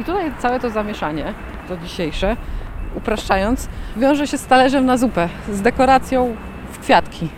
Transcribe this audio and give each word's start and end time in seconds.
I 0.00 0.04
tutaj 0.04 0.32
całe 0.38 0.60
to 0.60 0.70
zamieszanie, 0.70 1.34
to 1.68 1.76
dzisiejsze, 1.76 2.36
upraszczając, 2.94 3.68
wiąże 3.96 4.26
się 4.26 4.38
z 4.38 4.46
talerzem 4.46 4.86
na 4.86 4.96
zupę, 4.96 5.28
z 5.52 5.62
dekoracją 5.62 6.36
w 6.72 6.78
kwiatki. 6.78 7.28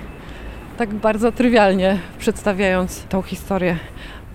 Tak 0.77 0.95
bardzo 0.95 1.33
trywialnie 1.33 1.99
przedstawiając 2.19 3.03
tą 3.03 3.23
historię. 3.23 3.77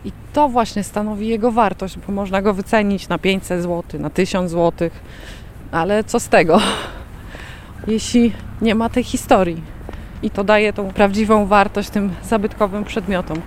I 0.05 0.11
to 0.33 0.49
właśnie 0.49 0.83
stanowi 0.83 1.27
jego 1.27 1.51
wartość, 1.51 1.97
bo 2.07 2.13
można 2.13 2.41
go 2.41 2.53
wycenić 2.53 3.09
na 3.09 3.17
500 3.17 3.61
zł, 3.61 4.01
na 4.01 4.09
1000 4.09 4.51
zł, 4.51 4.89
ale 5.71 6.03
co 6.03 6.19
z 6.19 6.27
tego, 6.29 6.59
jeśli 7.87 8.33
nie 8.61 8.75
ma 8.75 8.89
tej 8.89 9.03
historii? 9.03 9.61
I 10.23 10.29
to 10.29 10.43
daje 10.43 10.73
tą 10.73 10.91
prawdziwą 10.93 11.45
wartość 11.45 11.89
tym 11.89 12.11
zabytkowym 12.23 12.83
przedmiotom. 12.83 13.41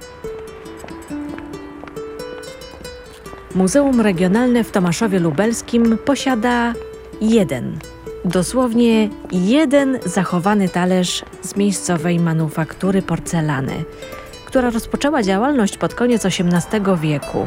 Muzeum 3.55 4.01
Regionalne 4.01 4.65
w 4.65 4.71
Tomaszowie 4.71 5.19
Lubelskim 5.19 5.99
posiada 6.05 6.75
jeden, 7.21 7.79
dosłownie 8.25 9.09
jeden 9.33 9.99
zachowany 10.07 10.69
talerz 10.69 11.25
z 11.43 11.57
miejscowej 11.57 12.19
manufaktury 12.19 13.03
porcelany, 13.03 13.85
która 14.45 14.71
rozpoczęła 14.71 15.23
działalność 15.23 15.79
pod 15.79 15.95
koniec 15.95 16.27
XVIII 16.27 16.97
wieku. 17.01 17.47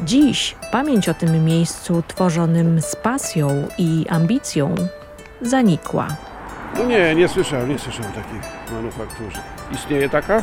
Dziś 0.00 0.56
pamięć 0.72 1.08
o 1.08 1.14
tym 1.14 1.44
miejscu 1.44 2.02
tworzonym 2.08 2.80
z 2.80 2.96
pasją 2.96 3.68
i 3.78 4.06
ambicją 4.08 4.74
zanikła. 5.42 6.08
No 6.78 6.84
nie, 6.84 7.14
nie 7.14 7.28
słyszałem, 7.28 7.68
nie 7.68 7.78
słyszałem 7.78 8.12
takiej 8.12 8.40
manufakturze. 8.72 9.38
Istnieje 9.74 10.08
taka? 10.08 10.42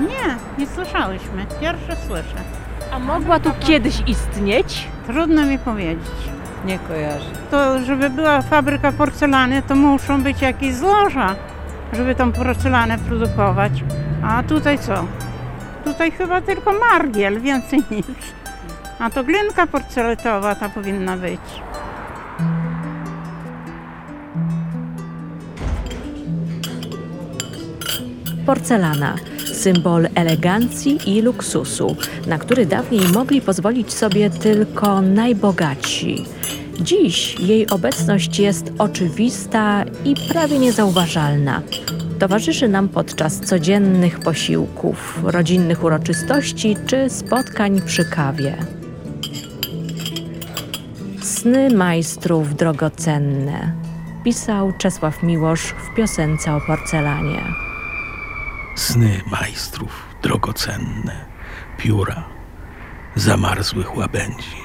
Nie, 0.00 0.36
nie 0.58 0.66
słyszałyśmy. 0.66 1.46
Pierwsze 1.60 1.96
słyszę. 2.06 2.61
A 2.92 2.98
mogła 2.98 3.40
tu 3.40 3.50
kiedyś 3.60 4.02
istnieć? 4.06 4.88
Trudno 5.06 5.46
mi 5.46 5.58
powiedzieć. 5.58 6.12
Nie 6.64 6.78
kojarzę. 6.78 7.30
To, 7.50 7.80
żeby 7.80 8.10
była 8.10 8.42
fabryka 8.42 8.92
porcelany, 8.92 9.62
to 9.62 9.74
muszą 9.74 10.22
być 10.22 10.42
jakieś 10.42 10.74
złoża, 10.74 11.34
żeby 11.92 12.14
tą 12.14 12.32
porcelanę 12.32 12.98
produkować. 12.98 13.72
A 14.24 14.42
tutaj 14.42 14.78
co? 14.78 15.04
Tutaj 15.84 16.10
chyba 16.10 16.40
tylko 16.40 16.72
margiel, 16.72 17.40
więcej 17.40 17.78
nic. 17.90 18.18
A 18.98 19.10
to 19.10 19.24
glinka 19.24 19.66
porceletowa 19.66 20.54
ta 20.54 20.68
powinna 20.68 21.16
być. 21.16 21.40
Porcelana 28.46 29.14
symbol 29.62 30.08
elegancji 30.14 30.98
i 31.06 31.22
luksusu, 31.22 31.96
na 32.26 32.38
który 32.38 32.66
dawniej 32.66 33.08
mogli 33.08 33.40
pozwolić 33.40 33.92
sobie 33.92 34.30
tylko 34.30 35.00
najbogatsi. 35.02 36.24
Dziś 36.80 37.40
jej 37.40 37.70
obecność 37.70 38.38
jest 38.38 38.72
oczywista 38.78 39.84
i 40.04 40.14
prawie 40.28 40.58
niezauważalna. 40.58 41.62
Towarzyszy 42.18 42.68
nam 42.68 42.88
podczas 42.88 43.40
codziennych 43.40 44.20
posiłków, 44.20 45.20
rodzinnych 45.24 45.84
uroczystości 45.84 46.76
czy 46.86 47.10
spotkań 47.10 47.80
przy 47.86 48.04
kawie. 48.04 48.56
Sny 51.22 51.70
majstrów 51.70 52.56
drogocenne, 52.56 53.72
pisał 54.24 54.72
Czesław 54.78 55.22
Miłosz 55.22 55.62
w 55.62 55.96
piosence 55.96 56.54
o 56.54 56.60
porcelanie. 56.60 57.71
Sny 58.74 59.20
majstrów 59.30 60.06
drogocenne, 60.22 61.24
pióra 61.78 62.24
zamarzłych 63.14 63.96
łabędzi. 63.96 64.62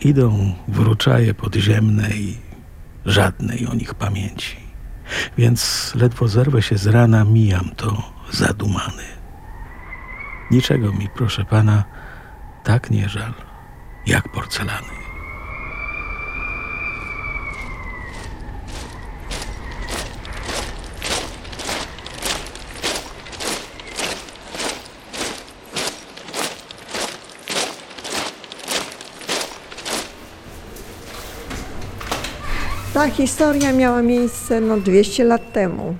Idą 0.00 0.54
wróczaje 0.68 1.34
podziemne 1.34 2.10
i 2.10 2.38
żadnej 3.06 3.66
o 3.66 3.74
nich 3.74 3.94
pamięci. 3.94 4.56
Więc 5.38 5.92
ledwo 5.94 6.28
zerwę 6.28 6.62
się 6.62 6.78
z 6.78 6.86
rana, 6.86 7.24
mijam 7.24 7.70
to 7.76 8.12
zadumany. 8.30 9.04
Niczego 10.50 10.92
mi, 10.92 11.08
proszę 11.08 11.44
pana, 11.44 11.84
tak 12.64 12.90
nie 12.90 13.08
żal, 13.08 13.34
jak 14.06 14.28
porcelany. 14.28 15.05
Historia 33.10 33.72
miała 33.72 34.02
miejsce 34.02 34.60
no 34.60 34.76
200 34.76 35.24
lat 35.24 35.52
temu, 35.52 35.94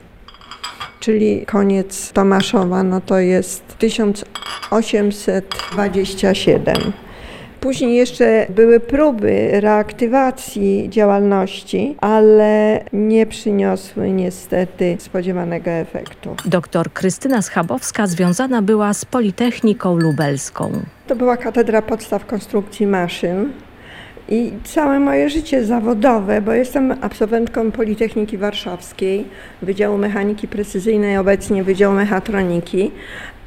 czyli 1.01 1.47
koniec 1.47 2.13
Tomaszowa, 2.13 2.83
no 2.83 3.01
to 3.01 3.19
jest 3.19 3.79
1827. 3.79 6.75
Później 7.61 7.97
jeszcze 7.97 8.47
były 8.49 8.81
próby 8.81 9.61
reaktywacji 9.61 10.91
działalności, 10.91 11.97
ale 12.01 12.85
nie 12.93 13.27
przyniosły 13.27 14.11
niestety 14.11 14.97
spodziewanego 15.01 15.71
efektu. 15.71 16.37
Doktor 16.45 16.93
Krystyna 16.93 17.43
Schabowska 17.43 18.07
związana 18.07 18.63
była 18.63 18.95
z 18.95 19.05
Politechniką 19.05 19.97
Lubelską. 19.97 20.73
To 21.07 21.17
była 21.17 21.37
katedra 21.37 21.83
podstaw 21.83 22.27
konstrukcji 22.27 22.87
maszyn. 22.87 23.53
I 24.29 24.53
całe 24.65 25.01
moje 25.01 25.31
życie 25.31 25.65
zawodowe, 25.65 26.41
bo 26.43 26.53
jestem 26.53 26.95
absolwentką 27.01 27.71
Politechniki 27.73 28.39
Warszawskiej, 28.39 29.25
Wydziału 29.63 29.99
Mechaniki 29.99 30.49
Precyzyjnej, 30.49 31.19
obecnie 31.19 31.65
Wydziału 31.65 31.95
Mechatroniki, 31.95 32.91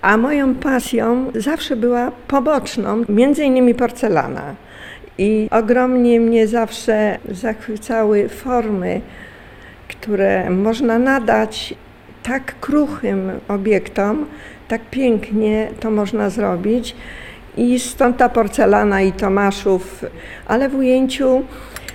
a 0.02 0.18
moją 0.18 0.56
pasją 0.56 1.32
zawsze 1.36 1.76
była 1.76 2.12
poboczną, 2.28 3.04
między 3.10 3.44
innymi 3.44 3.76
porcelana. 3.76 4.56
I 5.18 5.48
ogromnie 5.52 6.20
mnie 6.20 6.48
zawsze 6.48 7.18
zachwycały 7.32 8.30
formy, 8.30 9.02
które 9.88 10.50
można 10.50 11.00
nadać 11.00 11.74
tak 12.24 12.60
kruchym 12.60 13.32
obiektom, 13.48 14.26
tak 14.68 14.82
pięknie 14.92 15.68
to 15.80 15.92
można 15.92 16.30
zrobić. 16.30 16.96
I 17.58 17.80
stąd 17.80 18.18
ta 18.18 18.30
porcelana 18.30 19.02
i 19.02 19.12
Tomaszów, 19.12 20.06
ale 20.48 20.70
w 20.70 20.76
ujęciu 20.76 21.44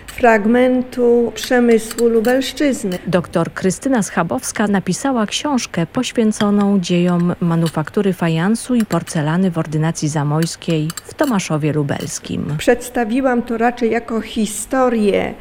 fragmentu 0.07 1.33
przemysłu 1.35 2.09
Lubelszczyzny. 2.09 2.99
Doktor 3.07 3.53
Krystyna 3.53 4.03
Schabowska 4.03 4.67
napisała 4.67 5.27
książkę 5.27 5.87
poświęconą 5.87 6.81
dziejom 6.81 7.35
manufaktury 7.41 8.13
fajansu 8.13 8.75
i 8.75 8.85
porcelany 8.85 9.51
w 9.51 9.59
ordynacji 9.59 10.09
zamojskiej 10.09 10.89
w 11.05 11.15
Tomaszowie 11.15 11.73
Lubelskim. 11.73 12.55
Przedstawiłam 12.59 13.43
to 13.43 13.59
raczej 13.59 13.91
jako 13.91 14.21
historię 14.21 15.35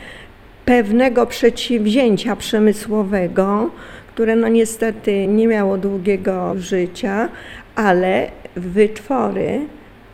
pewnego 0.65 1.25
przedsięwzięcia 1.25 2.35
przemysłowego, 2.35 3.69
które 4.07 4.35
no 4.35 4.47
niestety 4.47 5.27
nie 5.27 5.47
miało 5.47 5.77
długiego 5.77 6.53
życia, 6.57 7.29
ale 7.75 8.31
wytwory 8.55 9.59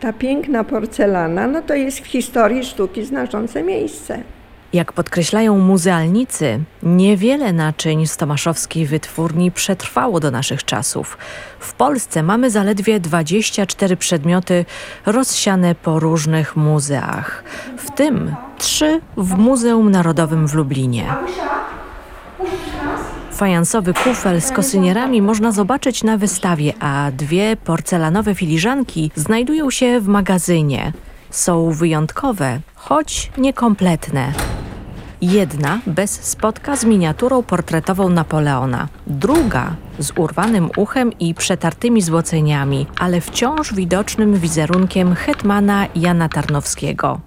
ta 0.00 0.12
piękna 0.12 0.64
porcelana, 0.64 1.46
no 1.46 1.62
to 1.62 1.74
jest 1.74 2.00
w 2.00 2.06
historii 2.06 2.64
sztuki 2.64 3.04
znaczące 3.04 3.62
miejsce. 3.62 4.22
Jak 4.72 4.92
podkreślają 4.92 5.58
muzealnicy, 5.58 6.60
niewiele 6.82 7.52
naczyń 7.52 8.06
z 8.06 8.16
tomaszowskiej 8.16 8.86
wytwórni 8.86 9.50
przetrwało 9.50 10.20
do 10.20 10.30
naszych 10.30 10.64
czasów. 10.64 11.18
W 11.60 11.72
Polsce 11.74 12.22
mamy 12.22 12.50
zaledwie 12.50 13.00
24 13.00 13.96
przedmioty 13.96 14.64
rozsiane 15.06 15.74
po 15.74 16.00
różnych 16.00 16.56
muzeach, 16.56 17.44
w 17.76 17.90
tym 17.90 18.34
trzy 18.58 19.00
w 19.16 19.34
Muzeum 19.38 19.90
Narodowym 19.90 20.48
w 20.48 20.54
Lublinie. 20.54 21.04
Fajansowy 23.40 23.94
kufel 23.94 24.40
z 24.40 24.52
kosynierami 24.52 25.22
można 25.22 25.52
zobaczyć 25.52 26.04
na 26.04 26.16
wystawie, 26.16 26.72
a 26.80 27.10
dwie 27.10 27.56
porcelanowe 27.56 28.34
filiżanki 28.34 29.10
znajdują 29.14 29.70
się 29.70 30.00
w 30.00 30.08
magazynie. 30.08 30.92
Są 31.30 31.70
wyjątkowe, 31.70 32.60
choć 32.74 33.30
niekompletne. 33.38 34.32
Jedna 35.22 35.78
bez 35.86 36.10
spotka 36.10 36.76
z 36.76 36.84
miniaturą 36.84 37.42
portretową 37.42 38.08
Napoleona, 38.08 38.88
druga 39.06 39.74
z 39.98 40.12
urwanym 40.16 40.70
uchem 40.76 41.18
i 41.18 41.34
przetartymi 41.34 42.02
złoceniami, 42.02 42.86
ale 42.98 43.20
wciąż 43.20 43.74
widocznym 43.74 44.34
wizerunkiem 44.34 45.14
hetmana 45.14 45.86
Jana 45.94 46.28
Tarnowskiego. 46.28 47.20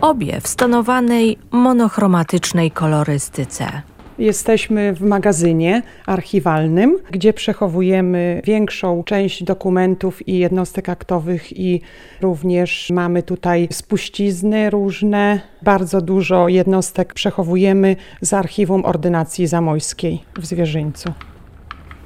Obie 0.00 0.40
w 0.40 0.48
stonowanej, 0.48 1.38
monochromatycznej 1.50 2.70
kolorystyce. 2.70 3.93
Jesteśmy 4.18 4.92
w 4.92 5.00
magazynie 5.00 5.82
archiwalnym, 6.06 6.98
gdzie 7.10 7.32
przechowujemy 7.32 8.42
większą 8.44 9.04
część 9.04 9.42
dokumentów 9.42 10.28
i 10.28 10.38
jednostek 10.38 10.88
aktowych 10.88 11.58
i 11.58 11.80
również 12.20 12.90
mamy 12.90 13.22
tutaj 13.22 13.68
spuścizny 13.70 14.70
różne. 14.70 15.40
Bardzo 15.62 16.00
dużo 16.00 16.48
jednostek 16.48 17.14
przechowujemy 17.14 17.96
z 18.20 18.32
archiwum 18.32 18.84
ordynacji 18.84 19.46
zamojskiej 19.46 20.22
w 20.38 20.46
Zwierzyńcu. 20.46 21.12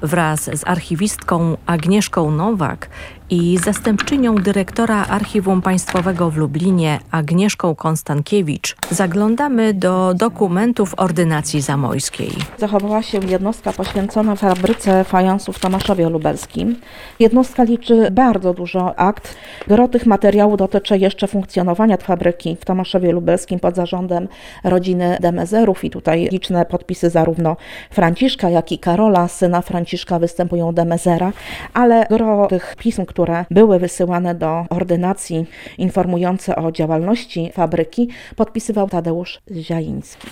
Wraz 0.01 0.43
z 0.43 0.67
archiwistką 0.67 1.57
Agnieszką 1.65 2.31
Nowak 2.31 2.89
i 3.29 3.57
zastępczynią 3.57 4.35
dyrektora 4.35 5.05
Archiwum 5.05 5.61
Państwowego 5.61 6.29
w 6.29 6.37
Lublinie 6.37 6.99
Agnieszką 7.11 7.75
Konstankiewicz 7.75 8.75
zaglądamy 8.91 9.73
do 9.73 10.13
dokumentów 10.13 10.93
ordynacji 10.97 11.61
zamojskiej. 11.61 12.31
Zachowała 12.57 13.01
się 13.01 13.19
jednostka 13.27 13.73
poświęcona 13.73 14.35
fabryce 14.35 15.03
fajansów 15.03 15.57
w 15.57 15.59
Tomaszowie 15.59 16.09
Lubelskim. 16.09 16.75
Jednostka 17.19 17.63
liczy 17.63 18.11
bardzo 18.11 18.53
dużo 18.53 18.99
akt. 18.99 19.35
Gro 19.67 19.87
tych 19.87 20.05
materiałów 20.05 20.57
dotyczy 20.57 20.97
jeszcze 20.97 21.27
funkcjonowania 21.27 21.97
fabryki 21.97 22.57
w 22.61 22.65
Tomaszowie 22.65 23.11
Lubelskim 23.11 23.59
pod 23.59 23.75
zarządem 23.75 24.27
rodziny 24.63 25.17
Demezerów 25.21 25.83
i 25.83 25.89
tutaj 25.89 26.29
liczne 26.31 26.65
podpisy 26.65 27.09
zarówno 27.09 27.57
Franciszka, 27.89 28.49
jak 28.49 28.71
i 28.71 28.79
Karola, 28.79 29.27
syna 29.27 29.61
Franciszka 29.61 30.19
występują 30.19 30.73
Demezera, 30.73 31.31
ale 31.73 32.05
gro 32.09 32.47
tych 32.47 32.75
pism, 32.79 33.05
które 33.05 33.18
były 33.51 33.79
wysyłane 33.79 34.35
do 34.35 34.65
ordynacji 34.69 35.45
informujące 35.77 36.55
o 36.55 36.71
działalności 36.71 37.51
fabryki, 37.53 38.09
podpisywał 38.35 38.89
Tadeusz 38.89 39.41
Ziaiński. 39.51 40.27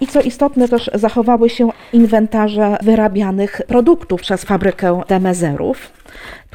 I 0.00 0.06
co 0.06 0.20
istotne, 0.20 0.68
też 0.68 0.90
zachowały 0.94 1.50
się 1.50 1.68
inwentarze 1.92 2.76
wyrabianych 2.82 3.60
produktów 3.66 4.20
przez 4.20 4.44
fabrykę 4.44 5.00
Demezerów. 5.08 5.92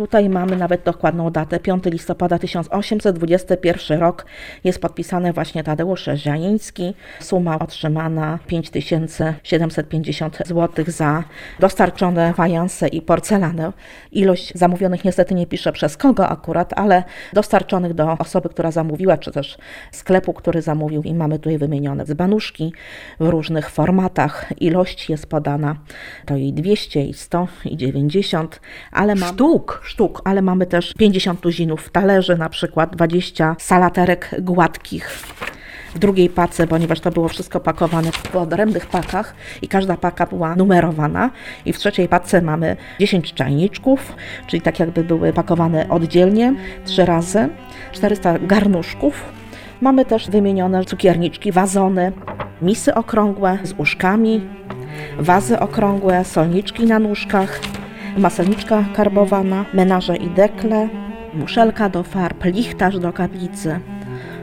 Tutaj 0.02 0.30
mamy 0.30 0.58
nawet 0.58 0.84
dokładną 0.84 1.30
datę, 1.30 1.60
5 1.60 1.86
listopada 1.86 2.40
1821 2.40 4.00
rok. 4.00 4.26
Jest 4.64 4.82
podpisany 4.82 5.34
właśnie 5.34 5.64
Tadeusz 5.64 6.10
Ziański. 6.16 6.94
Suma 7.20 7.60
otrzymana 7.60 8.40
5750 8.48 10.38
zł 10.46 10.86
za 10.88 11.24
dostarczone 11.60 12.34
fajanse 12.34 12.88
i 12.88 13.02
porcelanę. 13.02 13.74
Ilość 14.12 14.54
zamówionych 14.56 15.06
niestety 15.06 15.36
nie 15.36 15.48
pisze 15.48 15.72
przez 15.72 15.98
kogo 15.98 16.30
akurat, 16.30 16.74
ale 16.76 17.04
dostarczonych 17.34 17.94
do 17.94 18.18
osoby, 18.18 18.50
która 18.50 18.72
zamówiła, 18.72 19.18
czy 19.18 19.32
też 19.32 19.58
sklepu, 19.92 20.34
który 20.34 20.62
zamówił 20.62 21.04
i 21.04 21.14
mamy 21.14 21.40
tutaj 21.40 21.58
wymienione 21.58 22.06
dzbanuszki 22.06 22.74
w 23.20 23.28
różnych 23.28 23.70
formatach. 23.70 24.54
Ilość 24.60 25.10
jest 25.10 25.26
podana 25.26 25.76
to 26.26 26.36
i 26.36 26.54
200, 26.54 27.06
i 27.06 27.14
100, 27.14 27.48
i 27.66 27.78
90, 27.78 28.62
ale 28.92 29.16
mam... 29.16 29.34
Sztuk, 29.34 29.82
sztuk, 29.92 30.22
ale 30.26 30.42
mamy 30.42 30.66
też 30.66 30.94
50 30.94 31.42
tuzinów 31.42 31.90
talerzy, 31.90 32.38
na 32.38 32.50
przykład 32.50 32.96
20 32.96 33.56
salaterek 33.60 34.36
gładkich 34.40 35.10
w 35.96 36.00
drugiej 36.00 36.30
pace, 36.30 36.68
ponieważ 36.68 37.00
to 37.00 37.12
było 37.12 37.28
wszystko 37.28 37.60
pakowane 37.60 38.12
w 38.12 38.36
odrębnych 38.36 38.86
pakach 38.86 39.36
i 39.62 39.68
każda 39.68 39.98
paka 39.98 40.26
była 40.26 40.56
numerowana. 40.56 41.30
I 41.66 41.74
w 41.74 41.78
trzeciej 41.78 42.08
pace 42.08 42.42
mamy 42.42 42.78
10 43.00 43.34
czajniczków, 43.34 44.16
czyli 44.48 44.62
tak 44.62 44.80
jakby 44.80 45.04
były 45.04 45.34
pakowane 45.34 45.90
oddzielnie 45.90 46.54
trzy 46.86 47.06
razy, 47.06 47.50
400 47.92 48.40
garnuszków. 48.40 49.24
Mamy 49.82 50.06
też 50.06 50.30
wymienione 50.30 50.86
cukierniczki, 50.86 51.52
wazony, 51.52 52.12
misy 52.62 52.94
okrągłe 52.94 53.58
z 53.64 53.74
uszkami, 53.78 54.42
wazy 55.20 55.60
okrągłe, 55.60 56.26
solniczki 56.26 56.86
na 56.86 57.00
nóżkach, 57.00 57.60
maselniczka 58.18 58.86
karbowana, 58.96 59.66
menaże 59.74 60.16
i 60.16 60.30
dekle, 60.30 60.90
muszelka 61.34 61.90
do 61.90 62.04
farb, 62.04 62.44
lichtarz 62.46 63.00
do 63.00 63.14
kaplicy, 63.14 63.80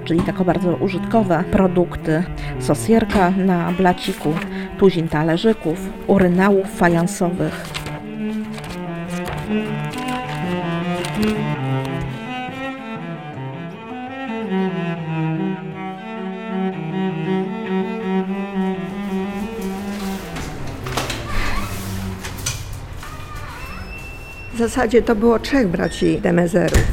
czyli 0.04 0.20
tako 0.20 0.44
bardzo 0.44 0.74
użytkowe 0.76 1.44
produkty, 1.50 2.22
sosierka 2.58 3.30
na 3.30 3.72
blaciku, 3.72 4.34
tuzin 4.78 5.08
talerzyków, 5.08 5.90
urynałów 6.06 6.76
fajansowych. 6.76 7.66
W 24.58 24.60
zasadzie 24.60 25.02
to 25.02 25.14
było 25.14 25.38
trzech 25.38 25.68
braci 25.68 26.20
Demezerów. 26.20 26.84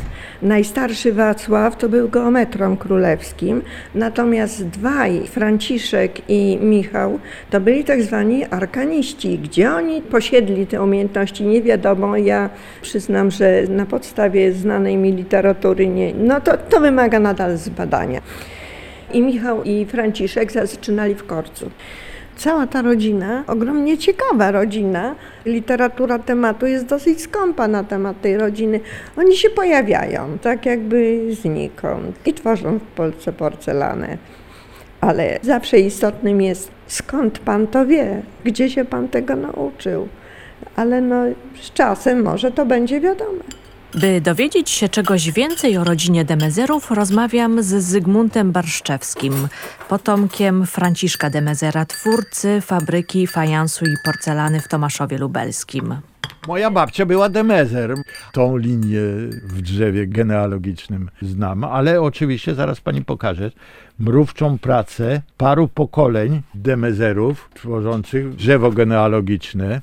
Najstarszy 0.41 1.13
Wacław 1.13 1.77
to 1.77 1.89
był 1.89 2.09
geometrą 2.09 2.77
królewskim, 2.77 3.62
natomiast 3.95 4.67
dwaj, 4.67 5.27
Franciszek 5.27 6.29
i 6.29 6.57
Michał, 6.62 7.19
to 7.50 7.62
byli 7.62 7.83
tak 7.83 8.03
zwani 8.03 8.45
arkaniści. 8.45 9.39
Gdzie 9.39 9.71
oni 9.71 10.01
posiedli 10.01 10.67
te 10.67 10.83
umiejętności, 10.83 11.44
nie 11.44 11.62
wiadomo. 11.62 12.17
Ja 12.17 12.50
przyznam, 12.81 13.31
że 13.31 13.63
na 13.69 13.85
podstawie 13.85 14.53
znanej 14.53 14.97
mi 14.97 15.12
literatury 15.12 15.88
nie, 15.88 16.13
no 16.13 16.41
to, 16.41 16.57
to 16.57 16.79
wymaga 16.79 17.19
nadal 17.19 17.57
zbadania. 17.57 18.21
I 19.13 19.21
Michał 19.21 19.63
i 19.63 19.85
Franciszek 19.85 20.51
zaczynali 20.51 21.15
w 21.15 21.25
Korcu. 21.25 21.71
Cała 22.37 22.67
ta 22.67 22.81
rodzina, 22.81 23.43
ogromnie 23.47 23.97
ciekawa 23.97 24.51
rodzina, 24.51 25.15
literatura 25.45 26.19
tematu 26.19 26.65
jest 26.65 26.85
dosyć 26.85 27.21
skąpa 27.21 27.67
na 27.67 27.83
temat 27.83 28.21
tej 28.21 28.37
rodziny. 28.37 28.79
Oni 29.17 29.37
się 29.37 29.49
pojawiają, 29.49 30.37
tak 30.41 30.65
jakby 30.65 31.27
znikąd 31.41 32.27
i 32.27 32.33
tworzą 32.33 32.79
w 32.79 32.95
Polsce 32.95 33.33
porcelanę. 33.33 34.17
Ale 35.01 35.39
zawsze 35.41 35.79
istotnym 35.79 36.41
jest, 36.41 36.71
skąd 36.87 37.39
pan 37.39 37.67
to 37.67 37.85
wie, 37.85 38.21
gdzie 38.43 38.69
się 38.69 38.85
pan 38.85 39.07
tego 39.07 39.35
nauczył. 39.35 40.07
Ale 40.75 41.01
no, 41.01 41.23
z 41.61 41.73
czasem 41.73 42.23
może 42.23 42.51
to 42.51 42.65
będzie 42.65 43.01
wiadome. 43.01 43.64
By 44.00 44.21
dowiedzieć 44.21 44.69
się 44.69 44.89
czegoś 44.89 45.31
więcej 45.31 45.77
o 45.77 45.83
rodzinie 45.83 46.25
Demezerów, 46.25 46.92
rozmawiam 46.92 47.63
z 47.63 47.83
Zygmuntem 47.83 48.51
Barszczewskim, 48.51 49.47
potomkiem 49.89 50.65
Franciszka 50.65 51.30
Demezera, 51.30 51.86
twórcy 51.86 52.62
fabryki 52.62 53.27
fajansu 53.27 53.86
i 53.86 53.95
porcelany 54.06 54.62
w 54.62 54.68
Tomaszowie 54.68 55.18
Lubelskim. 55.18 55.95
Moja 56.47 56.71
babcia 56.71 57.06
była 57.06 57.30
Demezer. 57.30 57.95
Tą 58.33 58.57
linię 58.57 59.01
w 59.44 59.62
drzewie 59.62 60.07
genealogicznym 60.07 61.09
znam, 61.22 61.63
ale 61.63 62.01
oczywiście 62.01 62.55
zaraz 62.55 62.81
pani 62.81 63.05
pokażę 63.05 63.51
mrówczą 64.00 64.58
pracę 64.58 65.22
paru 65.38 65.67
pokoleń 65.67 66.41
Demezerów 66.55 67.50
tworzących 67.53 68.36
drzewo 68.36 68.72
genealogiczne, 68.72 69.81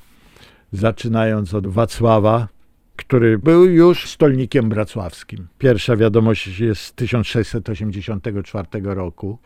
zaczynając 0.73 1.55
od 1.55 1.67
Wacława, 1.67 2.49
który 2.97 3.39
był 3.39 3.65
już 3.65 4.09
stolnikiem 4.09 4.69
bracławskim. 4.69 5.49
Pierwsza 5.59 5.97
wiadomość 5.97 6.61
jest 6.61 6.83
z 6.83 6.93
1684 6.93 8.67
roku. 8.83 9.39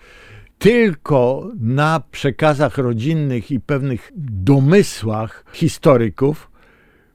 Tylko 0.59 1.50
na 1.61 2.03
przekazach 2.11 2.79
rodzinnych 2.79 3.50
i 3.50 3.61
pewnych 3.61 4.12
domysłach 4.17 5.45
historyków 5.53 6.50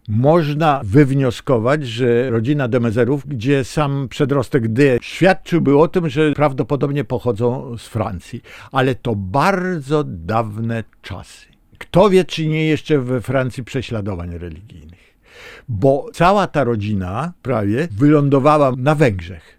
można 0.10 0.82
wywnioskować, 0.84 1.88
że 1.88 2.30
rodzina 2.30 2.68
Demezerów, 2.68 3.28
gdzie 3.28 3.64
sam 3.64 4.08
przedrostek 4.10 4.68
D 4.68 4.98
świadczyłby 5.02 5.78
o 5.78 5.88
tym, 5.88 6.10
że 6.10 6.32
prawdopodobnie 6.32 7.04
pochodzą 7.04 7.78
z 7.78 7.88
Francji. 7.88 8.42
Ale 8.72 8.96
to 8.96 9.16
bardzo 9.16 10.04
dawne 10.04 10.84
czasy. 11.02 11.46
Kto 11.78 12.10
wie, 12.10 12.26
czy 12.26 12.48
nie 12.48 12.68
jeszcze 12.68 13.00
we 13.00 13.22
Francji 13.22 13.64
prześladowań 13.64 14.38
religijnych 14.38 15.00
bo 15.70 16.06
cała 16.14 16.48
ta 16.48 16.64
rodzina 16.64 17.34
prawie 17.42 17.88
wylądowała 17.92 18.74
na 18.78 18.96
Węgrzech. 18.96 19.58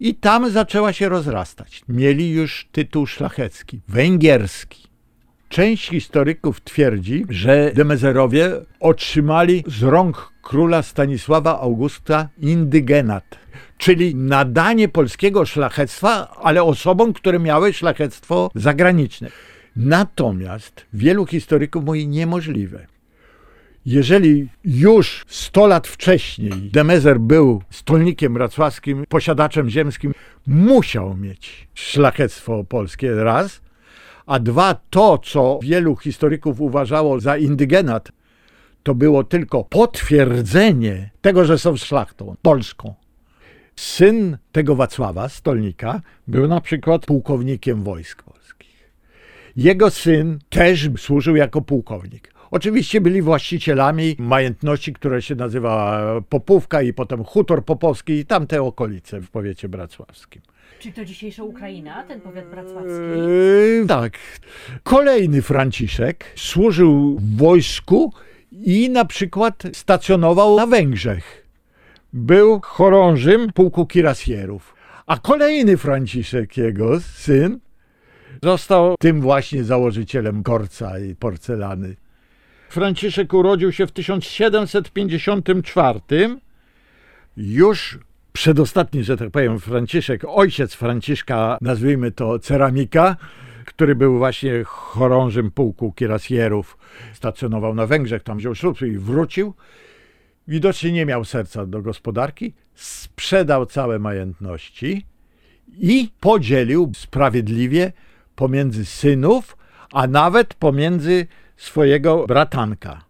I 0.00 0.14
tam 0.14 0.50
zaczęła 0.50 0.92
się 0.92 1.08
rozrastać. 1.08 1.82
Mieli 1.88 2.30
już 2.30 2.68
tytuł 2.72 3.06
szlachecki, 3.06 3.80
węgierski. 3.88 4.90
Część 5.48 5.88
historyków 5.88 6.60
twierdzi, 6.60 7.24
że 7.28 7.72
Demezerowie 7.74 8.50
otrzymali 8.80 9.64
z 9.66 9.82
rąk 9.82 10.32
króla 10.42 10.82
Stanisława 10.82 11.60
Augusta 11.60 12.28
indygenat, 12.38 13.38
czyli 13.78 14.14
nadanie 14.14 14.88
polskiego 14.88 15.46
szlachectwa, 15.46 16.36
ale 16.42 16.62
osobom, 16.62 17.12
które 17.12 17.38
miały 17.38 17.72
szlachectwo 17.72 18.50
zagraniczne. 18.54 19.28
Natomiast 19.76 20.86
wielu 20.92 21.26
historyków 21.26 21.84
mówi 21.84 22.08
niemożliwe. 22.08 22.86
Jeżeli 23.86 24.48
już 24.64 25.24
100 25.28 25.66
lat 25.66 25.88
wcześniej 25.88 26.70
Demezer 26.72 27.20
był 27.20 27.62
stolnikiem 27.70 28.34
wrocławskim, 28.34 29.04
posiadaczem 29.08 29.70
ziemskim, 29.70 30.14
musiał 30.46 31.16
mieć 31.16 31.68
szlachectwo 31.74 32.64
polskie 32.64 33.14
raz, 33.14 33.60
a 34.26 34.38
dwa 34.38 34.80
to, 34.90 35.18
co 35.18 35.58
wielu 35.62 35.96
historyków 35.96 36.60
uważało 36.60 37.20
za 37.20 37.36
indygenat, 37.36 38.12
to 38.82 38.94
było 38.94 39.24
tylko 39.24 39.64
potwierdzenie 39.64 41.10
tego, 41.20 41.44
że 41.44 41.58
są 41.58 41.76
szlachtą 41.76 42.36
polską. 42.42 42.94
Syn 43.76 44.38
tego 44.52 44.76
Wacława, 44.76 45.28
stolnika, 45.28 46.00
był 46.28 46.48
na 46.48 46.60
przykład 46.60 47.06
pułkownikiem 47.06 47.82
wojsk 47.82 48.22
polskich. 48.22 48.90
Jego 49.56 49.90
syn 49.90 50.38
też 50.48 50.90
służył 50.96 51.36
jako 51.36 51.60
pułkownik. 51.60 52.32
Oczywiście 52.50 53.00
byli 53.00 53.22
właścicielami 53.22 54.16
majątności, 54.18 54.92
która 54.92 55.20
się 55.20 55.34
nazywa 55.34 56.02
Popówka 56.28 56.82
i 56.82 56.92
potem 56.92 57.24
Hutor 57.24 57.64
Popowski 57.64 58.12
i 58.12 58.26
tamte 58.26 58.62
okolice 58.62 59.20
w 59.20 59.30
powiecie 59.30 59.68
bracławskim. 59.68 60.42
Czy 60.78 60.92
to 60.92 61.04
dzisiejsza 61.04 61.42
Ukraina, 61.42 62.02
ten 62.02 62.20
powiat 62.20 62.50
bracławski? 62.50 62.92
Yy, 63.28 63.84
tak. 63.88 64.18
Kolejny 64.82 65.42
Franciszek 65.42 66.24
służył 66.36 67.16
w 67.18 67.36
wojsku 67.36 68.12
i 68.52 68.90
na 68.90 69.04
przykład 69.04 69.62
stacjonował 69.72 70.56
na 70.56 70.66
Węgrzech. 70.66 71.46
Był 72.12 72.60
chorążym 72.60 73.52
pułku 73.52 73.86
kirasjerów. 73.86 74.74
A 75.06 75.18
kolejny 75.18 75.76
Franciszek, 75.76 76.56
jego 76.56 77.00
syn, 77.00 77.58
został 78.42 78.94
tym 78.98 79.20
właśnie 79.20 79.64
założycielem 79.64 80.42
korca 80.42 80.98
i 80.98 81.14
porcelany. 81.14 81.96
Franciszek 82.70 83.34
urodził 83.34 83.72
się 83.72 83.86
w 83.86 83.92
1754. 83.92 86.00
Już 87.36 87.98
przedostatni, 88.32 89.04
że 89.04 89.16
tak 89.16 89.30
powiem, 89.30 89.60
Franciszek, 89.60 90.24
ojciec 90.28 90.74
Franciszka, 90.74 91.58
nazwijmy 91.60 92.10
to 92.10 92.38
ceramika, 92.38 93.16
który 93.64 93.94
był 93.94 94.18
właśnie 94.18 94.64
chorążym 94.64 95.50
pułku 95.50 95.92
kirasjerów, 95.92 96.78
stacjonował 97.12 97.74
na 97.74 97.86
Węgrzech, 97.86 98.22
tam 98.22 98.38
wziął 98.38 98.54
ślub 98.54 98.82
i 98.82 98.98
wrócił. 98.98 99.54
Widocznie 100.48 100.92
nie 100.92 101.06
miał 101.06 101.24
serca 101.24 101.66
do 101.66 101.82
gospodarki, 101.82 102.52
sprzedał 102.74 103.66
całe 103.66 103.98
majątności 103.98 105.06
i 105.78 106.10
podzielił 106.20 106.92
sprawiedliwie 106.96 107.92
pomiędzy 108.36 108.84
synów, 108.84 109.56
a 109.92 110.06
nawet 110.06 110.54
pomiędzy 110.54 111.26
swojego 111.60 112.26
bratanka. 112.26 113.04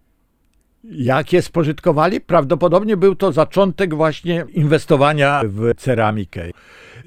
Jak 0.85 1.33
je 1.33 1.43
spożytkowali? 1.43 2.21
Prawdopodobnie 2.21 2.97
był 2.97 3.15
to 3.15 3.33
zaczątek 3.33 3.95
właśnie 3.95 4.45
inwestowania 4.53 5.43
w 5.45 5.75
ceramikę. 5.77 6.51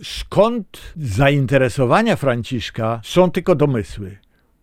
Skąd 0.04 0.94
zainteresowania 0.98 2.16
Franciszka 2.16 3.02
są 3.04 3.32
tylko 3.32 3.56
domysły. 3.56 4.18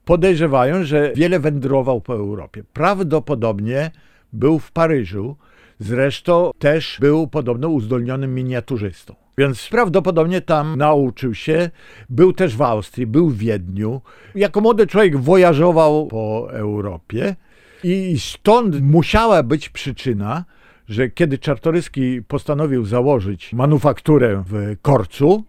Podejrzewają, 0.04 0.84
że 0.84 1.12
wiele 1.14 1.40
wędrował 1.40 2.00
po 2.00 2.14
Europie. 2.14 2.64
Prawdopodobnie 2.72 3.90
był 4.32 4.58
w 4.58 4.72
Paryżu, 4.72 5.36
zresztą 5.78 6.50
też 6.58 6.96
był 7.00 7.26
podobno 7.26 7.68
uzdolnionym 7.68 8.34
miniaturzystą. 8.34 9.14
Więc 9.40 9.68
prawdopodobnie 9.68 10.40
tam 10.40 10.76
nauczył 10.76 11.34
się. 11.34 11.70
Był 12.08 12.32
też 12.32 12.56
w 12.56 12.62
Austrii, 12.62 13.06
był 13.06 13.30
w 13.30 13.38
Wiedniu. 13.38 14.00
Jako 14.34 14.60
młody 14.60 14.86
człowiek 14.86 15.16
wojażował 15.16 16.06
po 16.06 16.48
Europie 16.52 17.36
i 17.84 18.16
stąd 18.18 18.80
musiała 18.80 19.42
być 19.42 19.68
przyczyna, 19.68 20.44
że 20.88 21.08
kiedy 21.08 21.38
Czartoryski 21.38 22.22
postanowił 22.22 22.84
założyć 22.84 23.52
manufakturę 23.52 24.44
w 24.46 24.76
Korcu, 24.82 25.44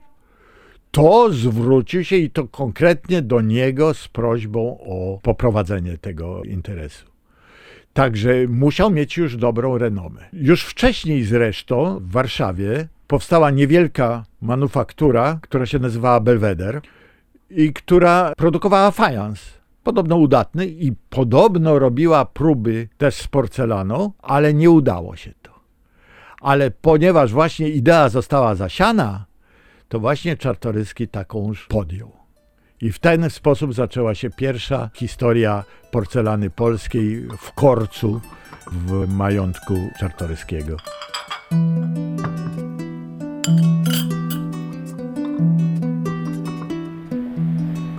to 0.91 1.33
zwrócił 1.33 2.03
się 2.03 2.15
i 2.15 2.29
to 2.29 2.47
konkretnie 2.47 3.21
do 3.21 3.41
niego 3.41 3.93
z 3.93 4.07
prośbą 4.07 4.77
o 4.79 5.19
poprowadzenie 5.23 5.97
tego 5.97 6.43
interesu. 6.43 7.05
Także 7.93 8.47
musiał 8.47 8.91
mieć 8.91 9.17
już 9.17 9.37
dobrą 9.37 9.77
renomę. 9.77 10.21
Już 10.33 10.63
wcześniej 10.63 11.23
zresztą 11.23 11.99
w 11.99 12.11
Warszawie 12.11 12.87
powstała 13.11 13.51
niewielka 13.51 14.25
manufaktura, 14.41 15.39
która 15.41 15.65
się 15.65 15.79
nazywała 15.79 16.19
Belweder 16.19 16.81
i 17.49 17.73
która 17.73 18.33
produkowała 18.37 18.91
fajans. 18.91 19.39
Podobno 19.83 20.15
udatny 20.15 20.65
i 20.65 20.91
podobno 21.09 21.79
robiła 21.79 22.25
próby 22.25 22.87
też 22.97 23.15
z 23.15 23.27
porcelaną, 23.27 24.11
ale 24.21 24.53
nie 24.53 24.69
udało 24.69 25.15
się 25.15 25.31
to. 25.41 25.51
Ale 26.41 26.71
ponieważ 26.71 27.31
właśnie 27.31 27.69
idea 27.69 28.09
została 28.09 28.55
zasiana, 28.55 29.25
to 29.89 29.99
właśnie 29.99 30.37
Czartoryski 30.37 31.07
taką 31.07 31.47
już 31.47 31.67
podjął. 31.67 32.11
I 32.81 32.91
w 32.91 32.99
ten 32.99 33.29
sposób 33.29 33.73
zaczęła 33.73 34.15
się 34.15 34.29
pierwsza 34.29 34.89
historia 34.93 35.63
porcelany 35.91 36.49
polskiej 36.49 37.27
w 37.37 37.51
Korcu 37.51 38.21
w 38.71 39.07
majątku 39.07 39.73
Czartoryskiego. 39.99 40.77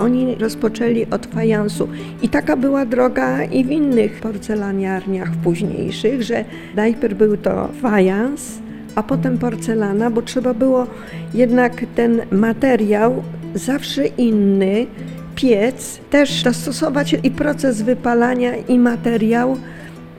Oni 0.02 0.34
rozpoczęli 0.34 1.06
od 1.10 1.26
fajansu. 1.26 1.88
I 2.22 2.28
taka 2.28 2.56
była 2.56 2.86
droga 2.86 3.44
i 3.44 3.64
w 3.64 3.70
innych 3.70 4.20
porcelaniarniach 4.20 5.30
późniejszych, 5.44 6.22
że 6.22 6.44
najpierw 6.76 7.18
był 7.18 7.36
to 7.36 7.68
fajans, 7.82 8.58
a 8.94 9.02
potem 9.02 9.38
porcelana, 9.38 10.10
bo 10.10 10.22
trzeba 10.22 10.54
było 10.54 10.86
jednak 11.34 11.84
ten 11.94 12.22
materiał 12.30 13.22
zawsze 13.54 14.06
inny, 14.06 14.86
piec, 15.34 16.00
też 16.10 16.42
dostosować 16.42 17.16
i 17.22 17.30
proces 17.30 17.82
wypalania 17.82 18.56
i 18.56 18.78
materiał 18.78 19.56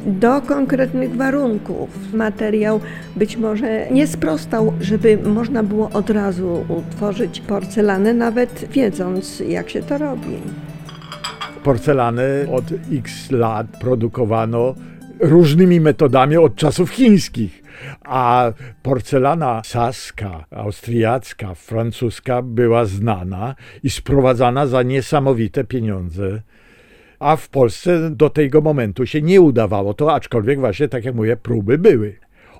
do 0.06 0.42
konkretnych 0.42 1.16
warunków. 1.16 2.14
Materiał 2.14 2.80
być 3.16 3.38
może 3.38 3.88
nie 3.92 4.08
sprostał, 4.08 4.74
żeby 4.82 5.18
można 5.18 5.64
było 5.64 5.90
od 5.90 6.10
razu 6.10 6.66
utworzyć 6.70 7.42
porcelanę, 7.42 8.14
nawet 8.14 8.66
wiedząc, 8.72 9.40
jak 9.40 9.70
się 9.70 9.82
to 9.82 9.98
robi. 9.98 10.38
Porcelany 11.64 12.24
od 12.52 12.64
x 12.92 13.32
lat 13.32 13.68
produkowano 13.68 14.76
różnymi 15.20 15.80
metodami 15.80 16.38
od 16.38 16.56
czasów 16.56 16.90
chińskich. 16.90 17.64
A 18.06 18.52
porcelana 18.84 19.62
saska, 19.66 20.46
austriacka, 20.52 21.54
francuska 21.54 22.42
była 22.42 22.86
znana 22.86 23.56
i 23.84 23.90
sprowadzana 23.90 24.68
za 24.68 24.84
niesamowite 24.84 25.64
pieniądze 25.64 26.42
a 27.24 27.36
w 27.36 27.50
Polsce 27.50 28.10
do 28.10 28.30
tego 28.30 28.62
momentu 28.62 29.06
się 29.06 29.22
nie 29.22 29.42
udawało 29.42 29.94
to, 29.94 30.14
aczkolwiek 30.14 30.60
właśnie, 30.60 30.88
tak 30.88 31.06
jak 31.06 31.16
mówię, 31.16 31.38
próby 31.38 31.78
były. 31.78 32.16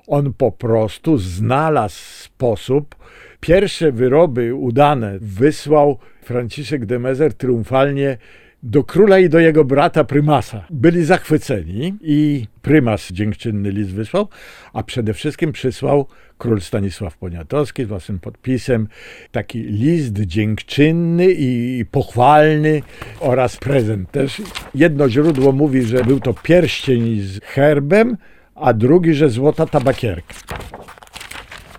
On 0.06 0.32
po 0.32 0.52
prostu 0.52 1.18
znalazł 1.18 1.94
sposób. 1.94 2.94
Pierwsze 3.40 3.92
wyroby 3.92 4.54
udane 4.54 5.18
wysłał 5.20 5.98
Franciszek 6.22 6.86
de 6.86 6.98
Mezer 6.98 7.34
triumfalnie 7.34 8.18
do 8.64 8.84
króla 8.84 9.18
i 9.18 9.28
do 9.28 9.38
jego 9.38 9.64
brata 9.64 10.04
prymasa. 10.04 10.64
Byli 10.70 11.04
zachwyceni 11.04 11.94
i 12.00 12.46
prymas 12.62 13.12
dziękczynny 13.12 13.70
list 13.70 13.90
wysłał, 13.90 14.28
a 14.72 14.82
przede 14.82 15.14
wszystkim 15.14 15.52
przysłał 15.52 16.06
król 16.38 16.60
Stanisław 16.60 17.16
Poniatowski 17.16 17.84
z 17.84 17.88
własnym 17.88 18.18
podpisem 18.18 18.88
taki 19.32 19.62
list 19.62 20.20
dziękczynny 20.20 21.26
i 21.38 21.84
pochwalny 21.90 22.82
oraz 23.20 23.56
prezent 23.56 24.10
też. 24.10 24.42
Jedno 24.74 25.08
źródło 25.08 25.52
mówi, 25.52 25.82
że 25.82 26.04
był 26.04 26.20
to 26.20 26.34
pierścień 26.34 27.20
z 27.20 27.40
herbem, 27.40 28.16
a 28.54 28.72
drugi, 28.72 29.14
że 29.14 29.30
złota 29.30 29.66
tabakierka. 29.66 30.34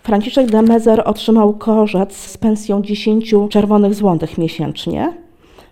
Franciszek 0.03 0.51
de 0.51 0.61
Mezer 0.61 1.01
otrzymał 1.05 1.53
korzec 1.53 2.15
z 2.15 2.37
pensją 2.37 2.81
10 2.81 3.33
czerwonych 3.49 3.93
złotych 3.93 4.37
miesięcznie 4.37 5.24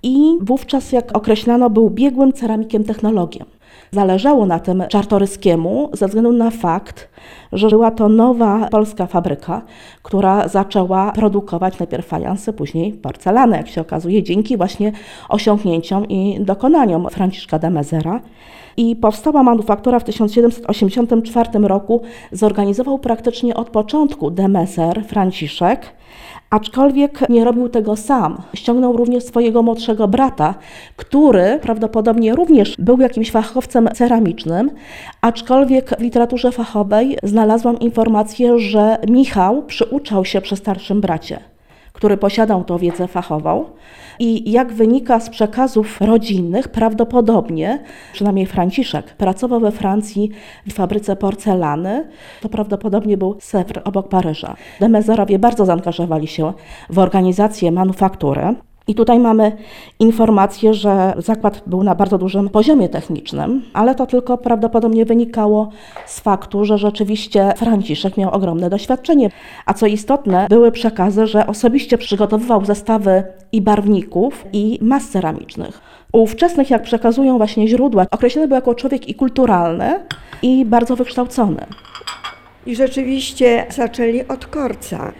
i 0.04 0.38
wówczas, 0.42 0.92
jak 0.92 1.18
określano, 1.18 1.70
był 1.70 1.90
biegłym 1.90 2.34
ceramikiem 2.34 2.84
technologiem. 2.84 3.46
Zależało 3.92 4.46
na 4.46 4.60
tym 4.60 4.84
Czartoryskiemu 4.90 5.90
ze 5.94 6.08
względu 6.08 6.32
na 6.32 6.52
fakt, 6.52 7.10
że 7.52 7.70
była 7.70 7.92
to 7.92 8.10
nowa 8.10 8.68
polska 8.72 9.08
fabryka, 9.08 9.62
która 10.04 10.48
zaczęła 10.48 11.12
produkować 11.12 11.80
najpierw 11.80 12.08
fajanse, 12.08 12.54
później 12.54 12.94
porcelanę, 12.94 13.58
jak 13.58 13.68
się 13.68 13.82
okazuje, 13.82 14.24
dzięki 14.24 14.58
właśnie 14.58 14.92
osiągnięciom 15.30 16.08
i 16.08 16.38
dokonaniom 16.40 17.10
Franciszka 17.10 17.60
de 17.60 17.70
Mezera. 17.70 18.22
I 18.78 18.96
powstała 18.96 19.44
manufaktura 19.44 20.00
w 20.00 20.04
1784 20.04 21.60
roku. 21.60 22.02
Zorganizował 22.32 23.00
praktycznie 23.00 23.56
od 23.56 23.70
początku 23.70 24.32
de 24.32 24.48
Mezer, 24.48 25.06
Franciszek, 25.06 25.94
Aczkolwiek 26.54 27.30
nie 27.30 27.44
robił 27.44 27.70
tego 27.70 27.96
sam. 27.96 28.42
Ściągnął 28.54 28.98
również 28.98 29.24
swojego 29.24 29.64
młodszego 29.64 30.08
brata, 30.08 30.56
który 30.96 31.60
prawdopodobnie 31.62 32.36
również 32.36 32.76
był 32.80 33.00
jakimś 33.00 33.32
fachowcem 33.32 33.90
ceramicznym, 33.94 34.72
aczkolwiek 35.22 35.90
w 35.90 36.02
literaturze 36.02 36.52
fachowej 36.52 37.18
znalazłam 37.24 37.80
informację, 37.80 38.60
że 38.60 38.98
Michał 39.10 39.64
przyuczał 39.64 40.26
się 40.26 40.42
przy 40.42 40.56
starszym 40.56 41.02
bracie. 41.02 41.53
Który 41.94 42.18
posiadał 42.18 42.64
tą 42.64 42.78
wiedzę 42.78 43.08
fachową. 43.08 43.66
I 44.20 44.52
jak 44.52 44.74
wynika 44.74 45.20
z 45.20 45.30
przekazów 45.30 46.02
rodzinnych, 46.02 46.68
prawdopodobnie, 46.68 47.84
przynajmniej 48.14 48.46
Franciszek, 48.46 49.14
pracował 49.14 49.60
we 49.60 49.72
Francji 49.72 50.30
w 50.68 50.74
fabryce 50.74 51.16
porcelany. 51.16 52.10
To 52.42 52.50
prawdopodobnie 52.50 53.18
był 53.18 53.36
Sewr 53.40 53.82
obok 53.84 54.10
Paryża. 54.10 54.56
Demezerowie 54.80 55.40
bardzo 55.40 55.66
zaangażowali 55.66 56.28
się 56.28 56.54
w 56.90 57.00
organizację 57.00 57.72
manufaktury. 57.72 58.56
I 58.88 58.96
tutaj 58.96 59.20
mamy 59.20 59.52
informację, 60.00 60.74
że 60.74 61.14
zakład 61.18 61.64
był 61.68 61.84
na 61.84 61.96
bardzo 61.96 62.18
dużym 62.18 62.50
poziomie 62.50 62.90
technicznym, 62.90 63.62
ale 63.74 63.96
to 63.96 64.06
tylko 64.06 64.38
prawdopodobnie 64.38 65.06
wynikało 65.06 65.70
z 66.06 66.20
faktu, 66.20 66.66
że 66.66 66.78
rzeczywiście 66.78 67.54
Franciszek 67.58 68.18
miał 68.18 68.32
ogromne 68.32 68.70
doświadczenie. 68.70 69.30
A 69.66 69.74
co 69.74 69.86
istotne, 69.86 70.48
były 70.50 70.72
przekazy, 70.72 71.28
że 71.28 71.48
osobiście 71.48 71.98
przygotowywał 71.98 72.66
zestawy 72.66 73.24
i 73.52 73.62
barwników, 73.62 74.46
i 74.54 74.80
mas 74.82 75.10
ceramicznych. 75.10 75.82
U 76.12 76.22
ówczesnych, 76.22 76.70
jak 76.70 76.84
przekazują 76.84 77.38
właśnie 77.38 77.68
źródła, 77.68 78.06
określony 78.12 78.48
był 78.48 78.56
jako 78.56 78.76
człowiek 78.76 79.10
i 79.10 79.16
kulturalny, 79.16 80.00
i 80.42 80.66
bardzo 80.66 80.96
wykształcony. 80.96 81.66
I 82.66 82.76
rzeczywiście 82.76 83.66
zaczęli 83.70 84.28
od 84.28 84.46
korca. 84.46 85.12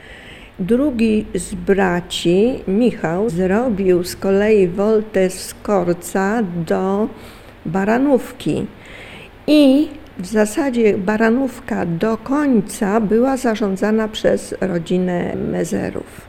Drugi 0.60 1.26
z 1.36 1.54
braci, 1.54 2.60
Michał, 2.68 3.30
zrobił 3.30 4.04
z 4.04 4.16
kolei 4.16 4.68
woltę 4.68 5.30
z 5.30 5.54
korca 5.54 6.44
do 6.68 7.08
baranówki. 7.66 8.66
I 9.48 9.88
w 10.20 10.26
zasadzie 10.26 10.98
baranówka 10.98 11.86
do 11.86 12.18
końca 12.18 13.02
była 13.02 13.38
zarządzana 13.38 14.08
przez 14.08 14.56
rodzinę 14.62 15.36
Mezerów. 15.36 16.22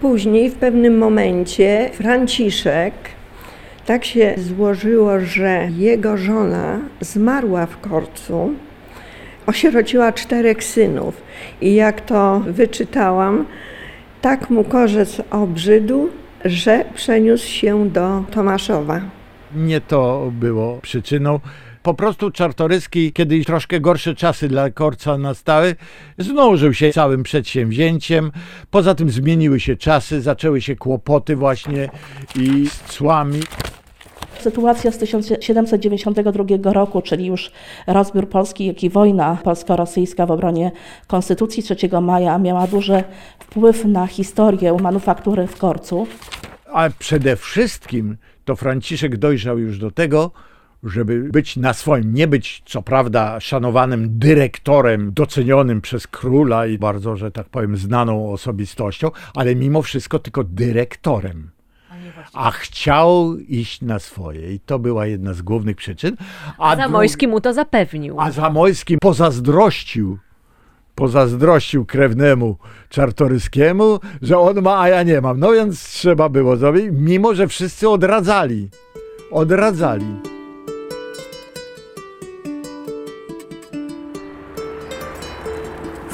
Później 0.00 0.50
w 0.50 0.54
pewnym 0.54 0.98
momencie 0.98 1.90
Franciszek 1.92 2.94
tak 3.86 4.04
się 4.04 4.34
złożyło, 4.36 5.20
że 5.20 5.68
jego 5.76 6.16
żona 6.16 6.78
zmarła 7.00 7.66
w 7.66 7.80
korcu, 7.80 8.54
osierodziła 9.46 10.12
czterech 10.12 10.64
synów 10.64 11.22
i 11.60 11.74
jak 11.74 12.00
to 12.00 12.40
wyczytałam, 12.40 13.46
tak 14.20 14.50
mu 14.50 14.64
korzec 14.64 15.22
obrzydł, 15.30 16.08
że 16.44 16.84
przeniósł 16.94 17.48
się 17.48 17.90
do 17.90 18.24
Tomaszowa. 18.30 19.00
Nie 19.56 19.80
to 19.80 20.30
było 20.32 20.78
przyczyną. 20.82 21.40
Po 21.82 21.94
prostu 21.94 22.30
Czartoryski, 22.30 23.12
kiedy 23.12 23.44
troszkę 23.44 23.80
gorsze 23.80 24.14
czasy 24.14 24.48
dla 24.48 24.70
Korca 24.70 25.18
nastały, 25.18 25.76
zdążył 26.18 26.74
się 26.74 26.92
całym 26.92 27.22
przedsięwzięciem. 27.22 28.32
Poza 28.70 28.94
tym 28.94 29.10
zmieniły 29.10 29.60
się 29.60 29.76
czasy, 29.76 30.20
zaczęły 30.20 30.60
się 30.60 30.76
kłopoty 30.76 31.36
właśnie 31.36 31.88
i 32.36 32.66
z 32.68 32.80
cłami. 32.80 33.40
Sytuacja 34.42 34.92
z 34.92 34.98
1792 34.98 36.72
roku, 36.72 37.02
czyli 37.02 37.26
już 37.26 37.50
rozbiór 37.86 38.28
Polski, 38.28 38.66
jak 38.66 38.84
i 38.84 38.90
wojna 38.90 39.38
polsko-rosyjska 39.44 40.26
w 40.26 40.30
obronie 40.30 40.72
Konstytucji 41.06 41.62
3 41.62 41.76
maja 42.02 42.38
miała 42.38 42.66
duży 42.66 43.04
wpływ 43.38 43.84
na 43.84 44.06
historię 44.06 44.76
manufaktury 44.80 45.46
w 45.46 45.58
Korcu. 45.58 46.06
A 46.72 46.90
przede 46.98 47.36
wszystkim 47.36 48.16
to 48.44 48.56
Franciszek 48.56 49.16
dojrzał 49.16 49.58
już 49.58 49.78
do 49.78 49.90
tego, 49.90 50.30
żeby 50.82 51.20
być 51.20 51.56
na 51.56 51.72
swoim, 51.72 52.14
nie 52.14 52.26
być 52.26 52.62
co 52.66 52.82
prawda 52.82 53.40
szanowanym 53.40 54.18
dyrektorem, 54.18 55.12
docenionym 55.14 55.80
przez 55.80 56.06
króla 56.06 56.66
i 56.66 56.78
bardzo, 56.78 57.16
że 57.16 57.30
tak 57.30 57.48
powiem, 57.48 57.76
znaną 57.76 58.32
osobistością, 58.32 59.10
ale 59.34 59.54
mimo 59.54 59.82
wszystko 59.82 60.18
tylko 60.18 60.44
dyrektorem. 60.44 61.50
A 62.32 62.50
chciał 62.50 63.36
iść 63.38 63.80
na 63.80 63.98
swoje 63.98 64.54
i 64.54 64.60
to 64.60 64.78
była 64.78 65.06
jedna 65.06 65.32
z 65.32 65.42
głównych 65.42 65.76
przyczyn. 65.76 66.16
A 66.58 66.76
Zamojski 66.76 67.28
mu 67.28 67.40
to 67.40 67.52
zapewnił. 67.52 68.20
A 68.20 68.30
Zamojski 68.30 68.98
pozazdrościł 68.98 70.18
pozazdrościł 70.94 71.84
krewnemu 71.84 72.56
Czartoryskiemu, 72.88 74.00
że 74.22 74.38
on 74.38 74.62
ma, 74.62 74.80
a 74.80 74.88
ja 74.88 75.02
nie 75.02 75.20
mam. 75.20 75.40
No 75.40 75.52
więc 75.52 75.84
trzeba 75.88 76.28
było 76.28 76.56
zrobić, 76.56 76.84
mimo 76.92 77.34
że 77.34 77.48
wszyscy 77.48 77.88
odradzali. 77.88 78.68
Odradzali. 79.30 80.31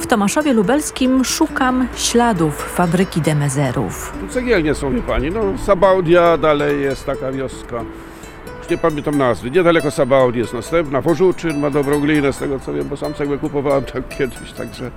Tomaszowie 0.08 0.52
Lubelskim 0.52 1.24
szukam 1.24 1.88
śladów 1.96 2.74
fabryki 2.74 3.20
Demezerów. 3.20 4.12
Tu 4.20 4.28
cegielnie 4.28 4.74
są, 4.74 4.90
wie 4.92 5.02
pani, 5.02 5.30
no 5.30 5.40
Sabaudia 5.66 6.36
dalej 6.36 6.82
jest 6.82 7.06
taka 7.06 7.32
wioska. 7.32 7.76
Już 8.58 8.68
nie 8.70 8.78
pamiętam 8.78 9.18
nazwy. 9.18 9.50
Niedaleko 9.50 9.90
Sabaudi 9.90 10.38
jest 10.38 10.54
następna. 10.54 11.00
Wożuczyn 11.00 11.60
ma 11.60 11.70
dobrą 11.70 12.00
glinę, 12.00 12.32
z 12.32 12.38
tego 12.38 12.60
co 12.60 12.72
wiem, 12.72 12.88
bo 12.88 12.96
sam 12.96 13.14
cegłę 13.14 13.38
kupowałem 13.38 13.84
tak 13.84 14.08
kiedyś, 14.18 14.52
także 14.52 14.90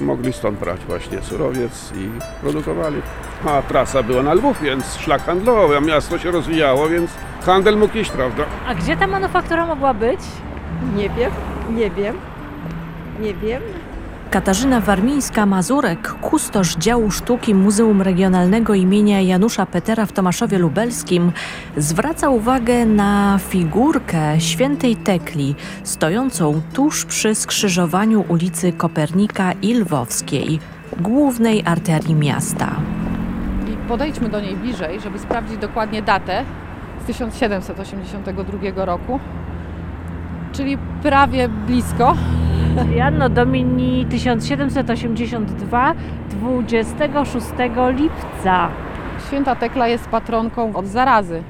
mogli 0.00 0.32
stąd 0.32 0.58
brać 0.58 0.80
właśnie 0.88 1.22
surowiec 1.22 1.92
i 1.96 2.08
produkowali. 2.42 3.02
A 3.46 3.62
trasa 3.62 4.02
była 4.02 4.22
na 4.22 4.34
Lwów, 4.34 4.62
więc 4.62 4.96
szlak 4.96 5.22
handlowy, 5.22 5.76
a 5.76 5.80
miasto 5.80 6.18
się 6.18 6.30
rozwijało, 6.30 6.88
więc 6.88 7.10
handel 7.46 7.76
mógł 7.78 7.98
iść, 7.98 8.10
prawda? 8.10 8.44
A 8.68 8.74
gdzie 8.74 8.96
ta 8.96 9.06
manufaktura 9.06 9.66
mogła 9.66 9.94
być? 9.94 10.20
Nie 10.96 11.10
wiem, 11.10 11.30
nie 11.70 11.90
wiem, 11.90 12.16
nie 13.20 13.34
wiem. 13.34 13.62
Katarzyna 14.30 14.80
Warmińska-Mazurek, 14.80 16.20
kustosz 16.20 16.76
działu 16.76 17.10
sztuki 17.10 17.54
Muzeum 17.54 18.02
Regionalnego 18.02 18.74
imienia 18.74 19.20
Janusza 19.20 19.66
Petera 19.66 20.06
w 20.06 20.12
Tomaszowie 20.12 20.58
Lubelskim, 20.58 21.32
zwraca 21.76 22.28
uwagę 22.28 22.86
na 22.86 23.38
figurkę 23.48 24.40
świętej 24.40 24.96
Tekli, 24.96 25.54
stojącą 25.82 26.60
tuż 26.72 27.04
przy 27.04 27.34
skrzyżowaniu 27.34 28.24
ulicy 28.28 28.72
Kopernika 28.72 29.52
i 29.62 29.74
Lwowskiej, 29.74 30.60
głównej 31.00 31.62
arterii 31.66 32.14
miasta. 32.14 32.76
I 33.72 33.88
podejdźmy 33.88 34.28
do 34.28 34.40
niej 34.40 34.56
bliżej, 34.56 35.00
żeby 35.00 35.18
sprawdzić 35.18 35.58
dokładnie 35.58 36.02
datę 36.02 36.44
z 37.02 37.06
1782 37.06 38.84
roku, 38.84 39.20
czyli 40.52 40.78
prawie 41.02 41.48
blisko. 41.48 42.16
Janno 42.94 43.28
Domini 43.28 44.06
1782, 44.06 45.94
26 46.30 47.46
lipca. 47.96 48.68
Święta 49.26 49.56
Tekla 49.56 49.88
jest 49.88 50.08
patronką 50.08 50.76
od 50.76 50.86
zarazy. 50.86 51.42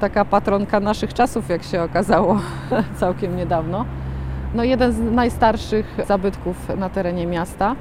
Taka 0.00 0.24
patronka 0.24 0.80
naszych 0.80 1.14
czasów, 1.14 1.48
jak 1.48 1.62
się 1.62 1.82
okazało 1.82 2.40
całkiem 3.00 3.36
niedawno. 3.36 3.84
No 4.54 4.64
jeden 4.64 4.92
z 4.92 5.00
najstarszych 5.00 5.96
zabytków 6.06 6.76
na 6.76 6.88
terenie 6.88 7.26
miasta. 7.26 7.76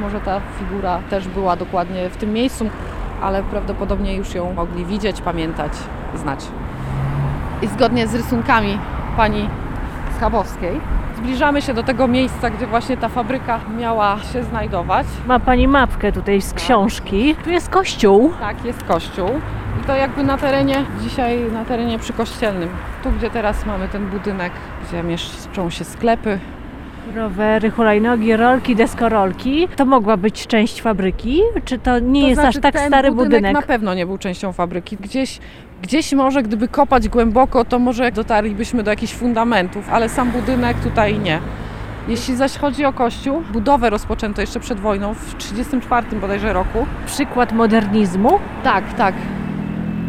Może 0.00 0.20
ta 0.20 0.40
figura 0.58 0.98
też 1.10 1.28
była 1.28 1.56
dokładnie 1.56 2.10
w 2.10 2.16
tym 2.16 2.32
miejscu, 2.32 2.70
ale 3.22 3.42
prawdopodobnie 3.42 4.16
już 4.16 4.34
ją 4.34 4.52
mogli 4.52 4.84
widzieć, 4.84 5.20
pamiętać, 5.20 5.72
znać. 6.14 6.46
I 7.62 7.68
zgodnie 7.68 8.06
z 8.06 8.14
rysunkami 8.14 8.78
pani 9.16 9.48
Schabowskiej 10.16 10.80
zbliżamy 11.22 11.62
się 11.62 11.74
do 11.74 11.82
tego 11.82 12.08
miejsca, 12.08 12.50
gdzie 12.50 12.66
właśnie 12.66 12.96
ta 12.96 13.08
fabryka 13.08 13.60
miała 13.78 14.18
się 14.32 14.44
znajdować. 14.44 15.06
Ma 15.26 15.40
pani 15.40 15.68
mapkę 15.68 16.12
tutaj 16.12 16.42
z 16.42 16.54
książki. 16.54 17.36
Tu 17.44 17.50
jest 17.50 17.68
kościół. 17.68 18.32
Tak, 18.40 18.64
jest 18.64 18.82
kościół. 18.82 19.28
I 19.82 19.86
to 19.86 19.96
jakby 19.96 20.24
na 20.24 20.38
terenie, 20.38 20.84
dzisiaj 21.00 21.50
na 21.52 21.64
terenie 21.64 21.98
przykościelnym. 21.98 22.68
Tu, 23.02 23.10
gdzie 23.10 23.30
teraz 23.30 23.66
mamy 23.66 23.88
ten 23.88 24.06
budynek, 24.06 24.52
gdzie 24.88 25.02
mieszczą 25.02 25.70
się 25.70 25.84
sklepy. 25.84 26.38
Rowery, 27.14 27.70
hulajnogi, 27.70 28.36
rolki, 28.36 28.76
deskorolki. 28.76 29.68
To 29.76 29.84
mogła 29.84 30.16
być 30.16 30.46
część 30.46 30.82
fabryki? 30.82 31.40
Czy 31.64 31.78
to 31.78 31.98
nie 31.98 32.20
to 32.22 32.28
jest 32.28 32.40
znaczy, 32.40 32.58
aż 32.58 32.62
tak 32.62 32.74
ten 32.74 32.88
stary 32.88 33.10
budynek? 33.10 33.30
budynek? 33.30 33.54
na 33.54 33.62
pewno 33.62 33.94
nie 33.94 34.06
był 34.06 34.18
częścią 34.18 34.52
fabryki. 34.52 34.96
Gdzieś, 34.96 35.38
gdzieś 35.82 36.12
może, 36.12 36.42
gdyby 36.42 36.68
kopać 36.68 37.08
głęboko, 37.08 37.64
to 37.64 37.78
może 37.78 38.12
dotarlibyśmy 38.12 38.82
do 38.82 38.90
jakichś 38.90 39.12
fundamentów, 39.12 39.88
ale 39.90 40.08
sam 40.08 40.30
budynek 40.30 40.80
tutaj 40.80 41.18
nie. 41.18 41.38
Jeśli 42.08 42.36
zaś 42.36 42.58
chodzi 42.58 42.84
o 42.84 42.92
kościół, 42.92 43.42
budowę 43.52 43.90
rozpoczęto 43.90 44.40
jeszcze 44.40 44.60
przed 44.60 44.80
wojną, 44.80 45.14
w 45.14 45.34
1934 45.34 46.20
bodajże 46.20 46.52
roku. 46.52 46.86
Przykład 47.06 47.52
modernizmu? 47.52 48.38
Tak, 48.64 48.94
tak. 48.94 49.14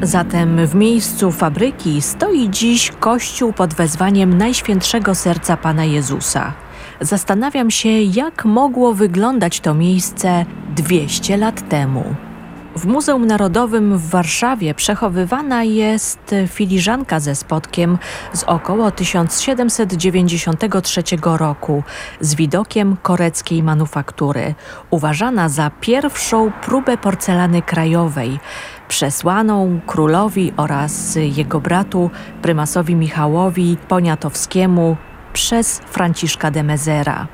Zatem 0.01 0.67
w 0.67 0.75
miejscu 0.75 1.31
fabryki 1.31 2.01
stoi 2.01 2.49
dziś 2.49 2.91
kościół 2.99 3.53
pod 3.53 3.73
wezwaniem 3.73 4.37
Najświętszego 4.37 5.15
Serca 5.15 5.57
Pana 5.57 5.83
Jezusa. 5.83 6.53
Zastanawiam 7.01 7.71
się, 7.71 7.89
jak 7.89 8.45
mogło 8.45 8.93
wyglądać 8.93 9.59
to 9.59 9.73
miejsce 9.73 10.45
200 10.75 11.37
lat 11.37 11.69
temu. 11.69 12.03
W 12.75 12.85
Muzeum 12.85 13.27
Narodowym 13.27 13.97
w 13.97 14.09
Warszawie 14.09 14.73
przechowywana 14.73 15.63
jest 15.63 16.35
filiżanka 16.47 17.19
ze 17.19 17.35
spodkiem 17.35 17.97
z 18.33 18.43
około 18.43 18.91
1793 18.91 21.03
roku 21.23 21.83
z 22.19 22.35
widokiem 22.35 22.97
koreckiej 23.01 23.63
manufaktury, 23.63 24.55
uważana 24.89 25.49
za 25.49 25.71
pierwszą 25.81 26.51
próbę 26.51 26.97
porcelany 26.97 27.61
krajowej, 27.61 28.39
przesłaną 28.87 29.79
królowi 29.87 30.53
oraz 30.57 31.15
jego 31.15 31.59
bratu 31.59 32.09
prymasowi 32.41 32.95
Michałowi 32.95 33.77
Poniatowskiemu 33.87 34.97
przez 35.33 35.79
Franciszka 35.79 36.51
de 36.51 36.63
Mezera. 36.63 37.27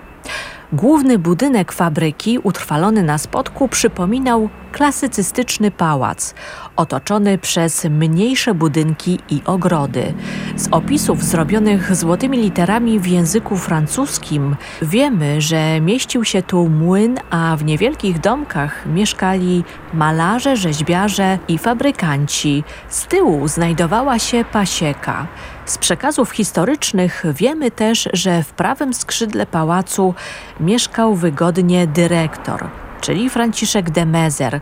Główny 0.73 1.19
budynek 1.19 1.71
fabryki, 1.71 2.39
utrwalony 2.39 3.03
na 3.03 3.17
spodku, 3.17 3.67
przypominał 3.67 4.49
klasycystyczny 4.71 5.71
pałac, 5.71 6.35
otoczony 6.75 7.37
przez 7.37 7.85
mniejsze 7.85 8.53
budynki 8.53 9.19
i 9.29 9.41
ogrody. 9.45 10.13
Z 10.55 10.67
opisów 10.71 11.23
zrobionych 11.23 11.95
złotymi 11.95 12.37
literami 12.37 12.99
w 12.99 13.07
języku 13.07 13.57
francuskim 13.57 14.55
wiemy, 14.81 15.41
że 15.41 15.81
mieścił 15.81 16.25
się 16.25 16.41
tu 16.41 16.69
młyn, 16.69 17.19
a 17.29 17.55
w 17.57 17.65
niewielkich 17.65 18.19
domkach 18.19 18.85
mieszkali 18.85 19.63
malarze, 19.93 20.57
rzeźbiarze 20.57 21.39
i 21.47 21.57
fabrykanci. 21.57 22.63
Z 22.89 23.05
tyłu 23.05 23.47
znajdowała 23.47 24.19
się 24.19 24.45
pasieka. 24.51 25.27
Z 25.69 25.77
przekazów 25.77 26.31
historycznych 26.31 27.23
wiemy 27.33 27.71
też, 27.71 28.09
że 28.13 28.43
w 28.43 28.53
prawym 28.53 28.93
skrzydle 28.93 29.45
pałacu 29.45 30.13
mieszkał 30.59 31.15
wygodnie 31.15 31.87
dyrektor, 31.87 32.67
czyli 33.01 33.29
Franciszek 33.29 33.89
de 33.89 34.05
Mezer. 34.05 34.61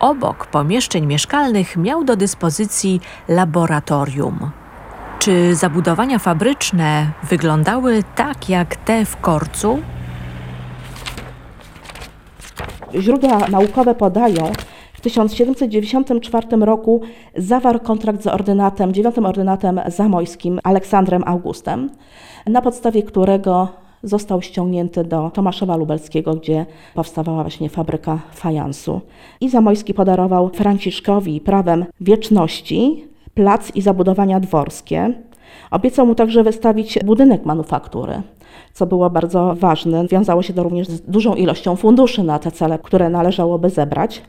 Obok 0.00 0.46
pomieszczeń 0.46 1.06
mieszkalnych 1.06 1.76
miał 1.76 2.04
do 2.04 2.16
dyspozycji 2.16 3.00
laboratorium. 3.28 4.50
Czy 5.18 5.54
zabudowania 5.54 6.18
fabryczne 6.18 7.06
wyglądały 7.22 8.02
tak 8.14 8.48
jak 8.48 8.76
te 8.76 9.04
w 9.04 9.16
Korcu? 9.16 9.82
Źródła 12.94 13.38
naukowe 13.48 13.94
podają, 13.94 14.52
w 14.98 15.00
1794 15.00 16.46
roku 16.60 17.00
zawarł 17.36 17.80
kontrakt 17.80 18.22
z 18.22 18.26
ordynatem, 18.26 18.94
dziewiątym 18.94 19.26
ordynatem 19.26 19.80
zamojskim 19.86 20.60
Aleksandrem 20.64 21.22
Augustem, 21.26 21.90
na 22.46 22.62
podstawie 22.62 23.02
którego 23.02 23.68
został 24.02 24.42
ściągnięty 24.42 25.04
do 25.04 25.30
Tomaszowa 25.34 25.76
Lubelskiego, 25.76 26.34
gdzie 26.34 26.66
powstawała 26.94 27.42
właśnie 27.42 27.68
fabryka 27.68 28.18
fajansu. 28.32 29.00
I 29.40 29.48
Zamojski 29.48 29.94
podarował 29.94 30.48
Franciszkowi 30.48 31.40
prawem 31.40 31.84
wieczności 32.00 33.04
plac 33.34 33.76
i 33.76 33.82
zabudowania 33.82 34.40
dworskie. 34.40 35.14
Obiecał 35.70 36.06
mu 36.06 36.14
także 36.14 36.44
wystawić 36.44 36.98
budynek 37.04 37.44
manufaktury 37.44 38.22
co 38.72 38.86
było 38.86 39.10
bardzo 39.10 39.54
ważne. 39.54 40.06
Wiązało 40.06 40.42
się 40.42 40.52
to 40.52 40.62
również 40.62 40.88
z 40.88 41.00
dużą 41.00 41.34
ilością 41.34 41.76
funduszy 41.76 42.22
na 42.22 42.38
te 42.38 42.50
cele, 42.50 42.78
które 42.78 43.10
należałoby 43.10 43.70
zebrać. 43.70 44.22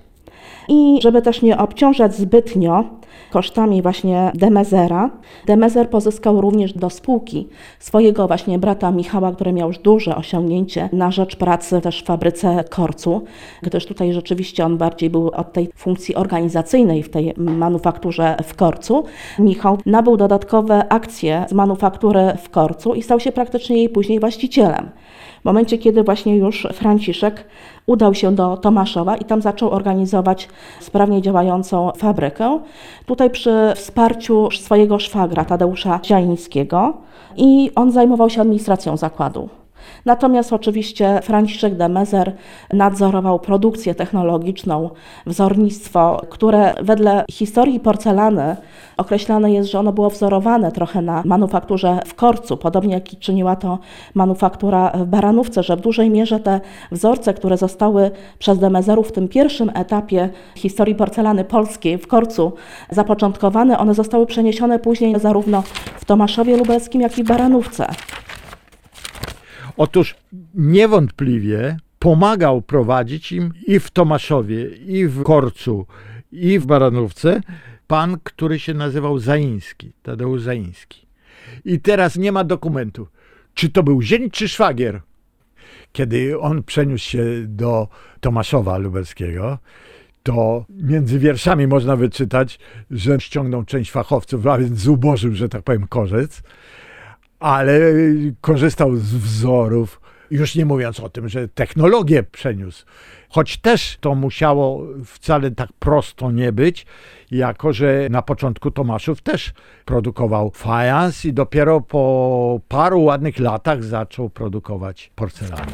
I 0.69 0.99
żeby 1.01 1.21
też 1.21 1.41
nie 1.41 1.57
obciążać 1.57 2.15
zbytnio 2.15 2.83
kosztami 3.31 3.81
właśnie 3.81 4.31
Demezera, 4.35 5.09
Demezer 5.45 5.89
pozyskał 5.89 6.41
również 6.41 6.73
do 6.73 6.89
spółki 6.89 7.47
swojego 7.79 8.27
właśnie 8.27 8.59
brata 8.59 8.91
Michała, 8.91 9.31
który 9.31 9.53
miał 9.53 9.67
już 9.67 9.77
duże 9.77 10.15
osiągnięcie 10.15 10.89
na 10.93 11.11
rzecz 11.11 11.35
pracy 11.35 11.81
też 11.81 12.01
w 12.01 12.05
fabryce 12.05 12.63
korcu, 12.69 13.23
gdyż 13.61 13.85
tutaj 13.85 14.13
rzeczywiście 14.13 14.65
on 14.65 14.77
bardziej 14.77 15.09
był 15.09 15.27
od 15.27 15.53
tej 15.53 15.69
funkcji 15.75 16.15
organizacyjnej 16.15 17.03
w 17.03 17.09
tej 17.09 17.33
manufakturze 17.37 18.35
w 18.43 18.55
korcu. 18.55 19.03
Michał 19.39 19.77
nabył 19.85 20.17
dodatkowe 20.17 20.93
akcje 20.93 21.45
z 21.49 21.53
manufaktury 21.53 22.33
w 22.43 22.49
korcu 22.49 22.93
i 22.93 23.01
stał 23.01 23.19
się 23.19 23.31
praktycznie 23.31 23.77
jej 23.77 23.89
później 23.89 24.19
właścicielem. 24.19 24.89
W 25.41 25.45
momencie, 25.45 25.77
kiedy 25.77 26.03
właśnie 26.03 26.37
już 26.37 26.67
Franciszek 26.73 27.45
udał 27.85 28.13
się 28.13 28.35
do 28.35 28.57
Tomaszowa 28.57 29.17
i 29.17 29.25
tam 29.25 29.41
zaczął 29.41 29.71
organizować 29.71 30.49
sprawnie 30.79 31.21
działającą 31.21 31.91
fabrykę. 31.97 32.59
Tutaj 33.05 33.29
przy 33.29 33.73
wsparciu 33.75 34.51
swojego 34.51 34.99
szwagra 34.99 35.45
Tadeusza 35.45 35.99
Ziańskiego 36.05 36.93
i 37.37 37.71
on 37.75 37.91
zajmował 37.91 38.29
się 38.29 38.41
administracją 38.41 38.97
zakładu. 38.97 39.49
Natomiast 40.05 40.53
oczywiście 40.53 41.19
Franciszek 41.23 41.75
de 41.75 41.89
Mezer 41.89 42.35
nadzorował 42.73 43.39
produkcję 43.39 43.95
technologiczną, 43.95 44.89
wzornictwo, 45.25 46.21
które 46.29 46.73
wedle 46.81 47.25
historii 47.31 47.79
porcelany 47.79 48.55
określane 48.97 49.51
jest, 49.51 49.71
że 49.71 49.79
ono 49.79 49.91
było 49.91 50.09
wzorowane 50.09 50.71
trochę 50.71 51.01
na 51.01 51.21
manufakturze 51.25 51.99
w 52.05 52.13
Korcu, 52.13 52.57
podobnie 52.57 52.93
jak 52.93 53.19
czyniła 53.19 53.55
to 53.55 53.79
manufaktura 54.13 54.89
w 54.89 55.05
Baranówce, 55.05 55.63
że 55.63 55.77
w 55.77 55.81
dużej 55.81 56.09
mierze 56.09 56.39
te 56.39 56.61
wzorce, 56.91 57.33
które 57.33 57.57
zostały 57.57 58.11
przez 58.39 58.59
Demezerów 58.59 59.07
w 59.07 59.11
tym 59.11 59.27
pierwszym 59.27 59.71
etapie 59.73 60.29
historii 60.55 60.95
porcelany 60.95 61.43
polskiej 61.43 61.97
w 61.97 62.07
Korcu 62.07 62.51
zapoczątkowane, 62.91 63.79
one 63.79 63.93
zostały 63.93 64.25
przeniesione 64.25 64.79
później 64.79 65.19
zarówno 65.19 65.63
w 65.95 66.05
Tomaszowie 66.05 66.57
Lubelskim, 66.57 67.01
jak 67.01 67.17
i 67.17 67.23
w 67.23 67.27
Baranówce. 67.27 67.87
Otóż 69.79 70.15
niewątpliwie 70.55 71.77
pomagał 71.99 72.61
prowadzić 72.61 73.31
im 73.31 73.51
i 73.67 73.79
w 73.79 73.91
Tomaszowie, 73.91 74.65
i 74.67 75.07
w 75.07 75.23
Korcu, 75.23 75.85
i 76.31 76.59
w 76.59 76.65
Baranówce 76.65 77.41
pan, 77.87 78.17
który 78.23 78.59
się 78.59 78.73
nazywał 78.73 79.19
Zaiński, 79.19 79.93
Tadeusz 80.03 80.41
Zaiński. 80.41 81.07
I 81.65 81.79
teraz 81.79 82.15
nie 82.17 82.31
ma 82.31 82.43
dokumentu, 82.43 83.07
czy 83.53 83.69
to 83.69 83.83
był 83.83 84.01
zień, 84.01 84.29
czy 84.31 84.47
szwagier. 84.47 85.01
Kiedy 85.91 86.39
on 86.39 86.63
przeniósł 86.63 87.05
się 87.05 87.23
do 87.47 87.87
Tomaszowa 88.19 88.77
Lubelskiego, 88.77 89.57
to 90.23 90.65
między 90.69 91.19
wierszami 91.19 91.67
można 91.67 91.95
wyczytać, 91.95 92.59
że 92.91 93.19
ściągnął 93.19 93.63
część 93.63 93.91
fachowców, 93.91 94.47
a 94.47 94.57
więc 94.57 94.79
zubożył, 94.79 95.35
że 95.35 95.49
tak 95.49 95.63
powiem, 95.63 95.87
korzec, 95.87 96.41
ale 97.39 97.79
korzystał 98.41 98.95
z 98.95 99.15
wzorów, 99.15 100.01
już 100.31 100.55
nie 100.55 100.65
mówiąc 100.65 100.99
o 100.99 101.09
tym, 101.09 101.29
że 101.29 101.47
technologię 101.47 102.23
przeniósł. 102.23 102.85
Choć 103.29 103.57
też 103.57 103.97
to 104.01 104.15
musiało 104.15 104.87
wcale 105.05 105.51
tak 105.51 105.69
prosto 105.79 106.31
nie 106.31 106.51
być, 106.51 106.85
jako 107.31 107.73
że 107.73 108.07
na 108.09 108.21
początku 108.21 108.71
Tomaszów 108.71 109.21
też 109.21 109.53
produkował 109.85 110.51
fajans 110.55 111.25
i 111.25 111.33
dopiero 111.33 111.81
po 111.81 112.61
paru 112.67 113.03
ładnych 113.03 113.39
latach 113.39 113.83
zaczął 113.83 114.29
produkować 114.29 115.11
porcelanę. 115.15 115.73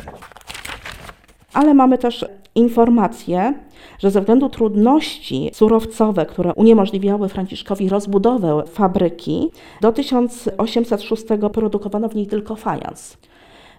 Ale 1.54 1.74
mamy 1.74 1.98
też 1.98 2.26
informację, 2.56 3.54
że 4.00 4.12
ze 4.12 4.20
względu 4.20 4.50
trudności 4.50 5.52
surowcowe, 5.54 6.26
które 6.26 6.54
uniemożliwiały 6.54 7.30
Franciszkowi 7.30 7.90
rozbudowę 7.90 8.64
fabryki, 8.68 9.52
do 9.82 9.92
1806 9.92 11.24
produkowano 11.54 12.10
w 12.10 12.16
niej 12.16 12.28
tylko 12.28 12.56
fajans. 12.56 13.18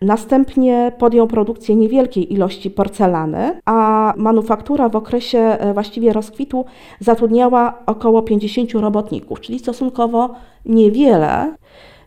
Następnie 0.03 0.93
podjął 0.99 1.27
produkcję 1.27 1.77
niewielkiej 1.77 2.33
ilości 2.33 2.71
porcelany, 2.71 3.61
a 3.65 4.13
manufaktura 4.17 4.89
w 4.89 4.97
okresie 4.97 5.39
e, 5.39 5.75
właściwie 5.75 6.13
rozkwitu 6.13 6.65
zatrudniała 7.01 7.83
około 7.87 8.23
50 8.23 8.73
robotników, 8.73 9.41
czyli 9.41 9.59
stosunkowo 9.59 10.35
niewiele. 10.67 11.55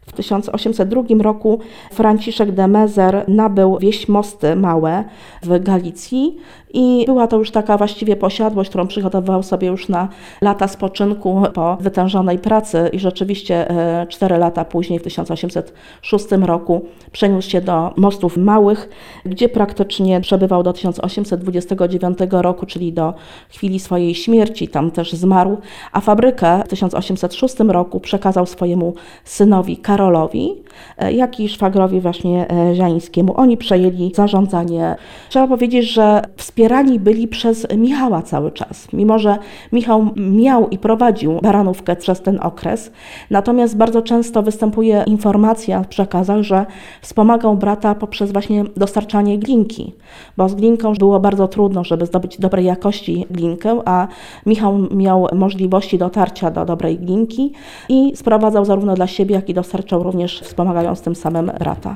W 0.09 0.13
1802 0.13 1.03
roku 1.19 1.59
Franciszek 1.91 2.51
de 2.51 2.67
Mezer 2.67 3.25
nabył 3.27 3.77
wieś 3.77 4.07
Mosty 4.07 4.55
Małe 4.55 5.03
w 5.43 5.63
Galicji 5.63 6.37
i 6.73 7.03
była 7.05 7.27
to 7.27 7.37
już 7.37 7.51
taka 7.51 7.77
właściwie 7.77 8.15
posiadłość, 8.15 8.69
którą 8.69 8.87
przygotowywał 8.87 9.43
sobie 9.43 9.67
już 9.67 9.89
na 9.89 10.07
lata 10.41 10.67
spoczynku 10.67 11.43
po 11.53 11.77
wytężonej 11.79 12.39
pracy 12.39 12.89
i 12.93 12.99
rzeczywiście 12.99 13.69
e, 13.69 14.07
cztery 14.07 14.37
lata 14.37 14.65
później, 14.65 14.99
w 14.99 15.03
1806 15.03 16.25
roku, 16.41 16.85
przeniósł 17.11 17.49
się 17.49 17.61
do 17.61 17.93
Mostów 17.97 18.37
Małych, 18.37 18.89
gdzie 19.25 19.49
praktycznie 19.49 20.21
przebywał 20.21 20.63
do 20.63 20.73
1829 20.73 22.17
roku, 22.31 22.65
czyli 22.65 22.93
do 22.93 23.13
chwili 23.49 23.79
swojej 23.79 24.15
śmierci, 24.15 24.67
tam 24.67 24.91
też 24.91 25.13
zmarł, 25.13 25.57
a 25.91 26.01
fabrykę 26.01 26.61
w 26.65 26.67
1806 26.67 27.55
roku 27.59 27.99
przekazał 27.99 28.45
swojemu 28.45 28.93
synowi 29.23 29.77
Karolowi 29.77 29.98
Karolowi, 29.99 30.55
e, 30.97 31.13
jak 31.13 31.39
i 31.39 31.49
szwagrowi 31.49 32.01
właśnie 32.01 32.51
e, 32.51 32.75
Ziańskiemu. 32.75 33.33
Oni 33.37 33.57
przejęli 33.57 34.11
zarządzanie. 34.15 34.95
Trzeba 35.29 35.47
powiedzieć, 35.47 35.85
że 35.91 36.21
wspierani 36.37 36.99
byli 36.99 37.27
przez 37.27 37.67
Michała 37.77 38.21
cały 38.21 38.51
czas, 38.51 38.87
mimo 38.93 39.19
że 39.19 39.37
Michał 39.71 40.07
miał 40.15 40.69
i 40.69 40.77
prowadził 40.77 41.39
baranówkę 41.41 41.95
przez 41.95 42.21
ten 42.21 42.39
okres. 42.41 42.91
Natomiast 43.29 43.77
bardzo 43.77 44.01
często 44.01 44.43
występuje 44.43 45.03
informacja 45.07 45.83
w 45.83 45.87
przekazach, 45.87 46.41
że 46.41 46.65
wspomagał 47.01 47.55
brata 47.57 47.95
poprzez 47.95 48.31
właśnie 48.31 48.63
dostarczanie 48.77 49.37
glinki, 49.37 49.93
bo 50.37 50.49
z 50.49 50.55
glinką 50.55 50.93
było 50.93 51.19
bardzo 51.19 51.47
trudno, 51.47 51.83
żeby 51.83 52.05
zdobyć 52.05 52.39
dobrej 52.39 52.65
jakości 52.65 53.25
glinkę, 53.31 53.81
a 53.85 54.07
Michał 54.45 54.77
miał 54.91 55.27
możliwości 55.33 55.97
dotarcia 55.97 56.51
do 56.51 56.65
dobrej 56.65 56.97
glinki 56.97 57.53
i 57.89 58.11
sprowadzał 58.15 58.65
zarówno 58.65 58.95
dla 58.95 59.07
siebie, 59.07 59.35
jak 59.35 59.49
i 59.49 59.53
dostarczał 59.89 60.03
również 60.11 60.41
wspomagając 60.41 61.01
tym 61.01 61.15
samym 61.15 61.51
brata. 61.59 61.95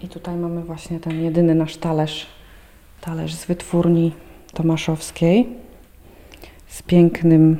I 0.00 0.08
tutaj 0.08 0.36
mamy 0.36 0.62
właśnie 0.62 1.00
ten 1.00 1.22
jedyny 1.22 1.54
nasz 1.54 1.76
talerz, 1.76 2.26
talerz 3.00 3.34
z 3.34 3.46
wytwórni 3.46 4.12
tomaszowskiej 4.54 5.48
z 6.68 6.82
pięknym, 6.82 7.56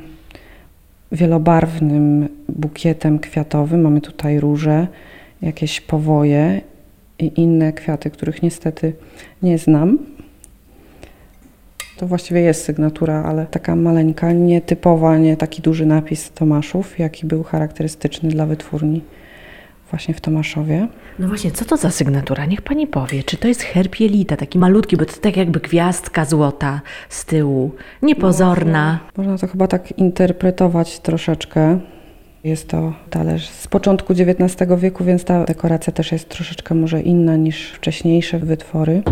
wielobarwnym 1.11 2.29
bukietem 2.49 3.19
kwiatowym. 3.19 3.81
Mamy 3.81 4.01
tutaj 4.01 4.39
róże, 4.39 4.87
jakieś 5.41 5.81
powoje 5.81 6.61
i 7.19 7.31
inne 7.35 7.73
kwiaty, 7.73 8.09
których 8.09 8.43
niestety 8.43 8.93
nie 9.41 9.57
znam. 9.57 9.97
To 11.97 12.07
właściwie 12.07 12.41
jest 12.41 12.63
sygnatura, 12.63 13.23
ale 13.23 13.45
taka 13.45 13.75
maleńka, 13.75 14.31
nietypowa, 14.31 15.17
nie 15.17 15.37
taki 15.37 15.61
duży 15.61 15.85
napis 15.85 16.31
Tomaszów, 16.31 16.99
jaki 16.99 17.25
był 17.25 17.43
charakterystyczny 17.43 18.29
dla 18.29 18.45
wytwórni 18.45 19.01
właśnie 19.93 20.13
w 20.13 20.21
Tomaszowie. 20.21 20.87
No 21.19 21.27
właśnie, 21.27 21.51
co 21.51 21.65
to 21.65 21.77
za 21.77 21.91
sygnatura? 21.91 22.45
Niech 22.45 22.61
pani 22.61 22.87
powie. 22.87 23.23
Czy 23.23 23.37
to 23.37 23.47
jest 23.47 23.61
herb 23.61 23.99
jelita, 23.99 24.37
taki 24.37 24.59
malutki, 24.59 24.97
bo 24.97 25.05
to 25.05 25.13
tak 25.21 25.37
jakby 25.37 25.59
gwiazdka 25.59 26.25
złota 26.25 26.81
z 27.09 27.25
tyłu, 27.25 27.71
niepozorna. 28.01 28.99
Można 29.17 29.37
to 29.37 29.47
chyba 29.47 29.67
tak 29.67 29.97
interpretować 29.97 30.99
troszeczkę. 30.99 31.79
Jest 32.43 32.67
to 32.67 32.93
talerz 33.09 33.49
z 33.49 33.67
początku 33.67 34.13
XIX 34.13 34.71
wieku, 34.77 35.03
więc 35.03 35.23
ta 35.23 35.45
dekoracja 35.45 35.93
też 35.93 36.11
jest 36.11 36.29
troszeczkę 36.29 36.75
może 36.75 37.01
inna 37.01 37.35
niż 37.35 37.71
wcześniejsze 37.71 38.39
wytwory. 38.39 39.03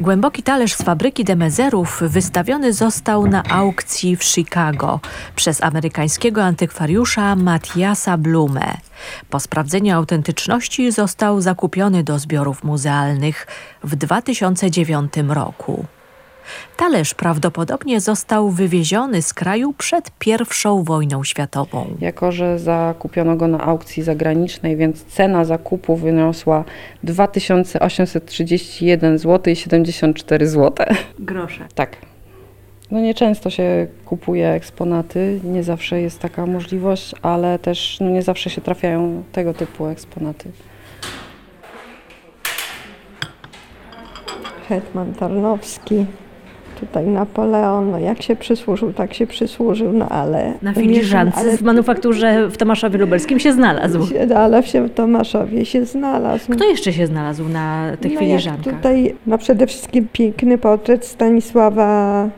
Głęboki 0.00 0.42
talerz 0.42 0.74
z 0.74 0.82
fabryki 0.82 1.24
Demezerów 1.24 2.02
wystawiony 2.02 2.72
został 2.72 3.26
na 3.26 3.42
aukcji 3.42 4.16
w 4.16 4.24
Chicago 4.24 5.00
przez 5.36 5.62
amerykańskiego 5.62 6.42
antykwariusza 6.42 7.36
Matthiasa 7.36 8.18
Blume. 8.18 8.76
Po 9.30 9.40
sprawdzeniu 9.40 9.96
autentyczności 9.96 10.92
został 10.92 11.40
zakupiony 11.40 12.04
do 12.04 12.18
zbiorów 12.18 12.64
muzealnych 12.64 13.46
w 13.84 13.96
2009 13.96 15.12
roku. 15.28 15.86
Talerz 16.76 17.14
prawdopodobnie 17.14 18.00
został 18.00 18.50
wywieziony 18.50 19.22
z 19.22 19.34
kraju 19.34 19.72
przed 19.72 20.10
I 20.26 20.36
wojną 20.84 21.24
światową. 21.24 21.86
Jako, 22.00 22.32
że 22.32 22.58
zakupiono 22.58 23.36
go 23.36 23.48
na 23.48 23.60
aukcji 23.60 24.02
zagranicznej, 24.02 24.76
więc 24.76 25.04
cena 25.04 25.44
zakupu 25.44 25.96
wyniosła 25.96 26.64
2831 27.02 29.18
zł 29.18 29.52
i 29.52 29.56
74 29.56 30.46
zł. 30.46 30.86
Grosze. 31.18 31.66
Tak. 31.74 31.96
No 32.90 33.00
nieczęsto 33.00 33.50
się 33.50 33.86
kupuje 34.04 34.48
eksponaty, 34.48 35.40
nie 35.44 35.62
zawsze 35.62 36.00
jest 36.00 36.18
taka 36.18 36.46
możliwość, 36.46 37.14
ale 37.22 37.58
też 37.58 37.98
no 38.00 38.10
nie 38.10 38.22
zawsze 38.22 38.50
się 38.50 38.60
trafiają 38.60 39.22
tego 39.32 39.54
typu 39.54 39.86
eksponaty. 39.86 40.50
Hetman 44.68 45.14
Tarnowski, 45.14 46.06
tutaj 46.80 47.06
Napoleon, 47.06 47.90
no 47.90 47.98
jak 47.98 48.22
się 48.22 48.36
przysłużył, 48.36 48.92
tak 48.92 49.14
się 49.14 49.26
przysłużył, 49.26 49.92
no 49.92 50.08
ale... 50.08 50.52
Na 50.62 50.72
filiżance 50.72 51.36
ale, 51.40 51.56
w 51.56 51.62
manufakturze 51.62 52.48
w 52.48 52.56
Tomaszowie 52.56 52.98
Lubelskim 52.98 53.40
się 53.40 53.52
znalazł. 53.52 54.06
się- 54.06 54.36
ale 54.36 54.62
się 54.62 54.88
w 54.88 54.94
Tomaszowie 54.94 55.64
się 55.64 55.84
znalazł. 55.84 56.52
Kto 56.52 56.64
jeszcze 56.64 56.92
się 56.92 57.06
znalazł 57.06 57.48
na 57.48 57.92
tych 58.00 58.12
No 58.14 58.20
filiżankach? 58.20 58.74
Tutaj 58.74 59.14
no 59.26 59.38
przede 59.38 59.66
wszystkim 59.66 60.08
piękny 60.12 60.58
portret 60.58 61.04
Stanisława 61.06 62.28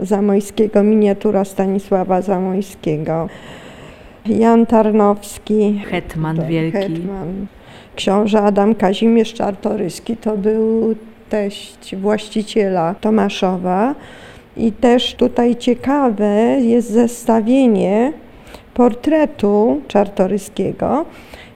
Zamojskiego, 0.00 0.82
miniatura 0.82 1.44
Stanisława 1.44 2.22
Zamojskiego. 2.22 3.28
Jan 4.26 4.66
Tarnowski, 4.66 5.80
Hetman 5.90 6.46
wielki. 6.46 6.78
Hetman. 6.78 7.46
Książę 7.96 8.42
Adam 8.42 8.74
Kazimierz 8.74 9.34
Czartoryski 9.34 10.16
to 10.16 10.36
był 10.36 10.94
teść 11.30 11.96
właściciela 11.96 12.94
Tomaszowa. 12.94 13.94
I 14.56 14.72
też 14.72 15.14
tutaj 15.14 15.56
ciekawe 15.56 16.56
jest 16.60 16.90
zestawienie 16.90 18.12
portretu 18.74 19.80
Czartoryskiego, 19.88 21.04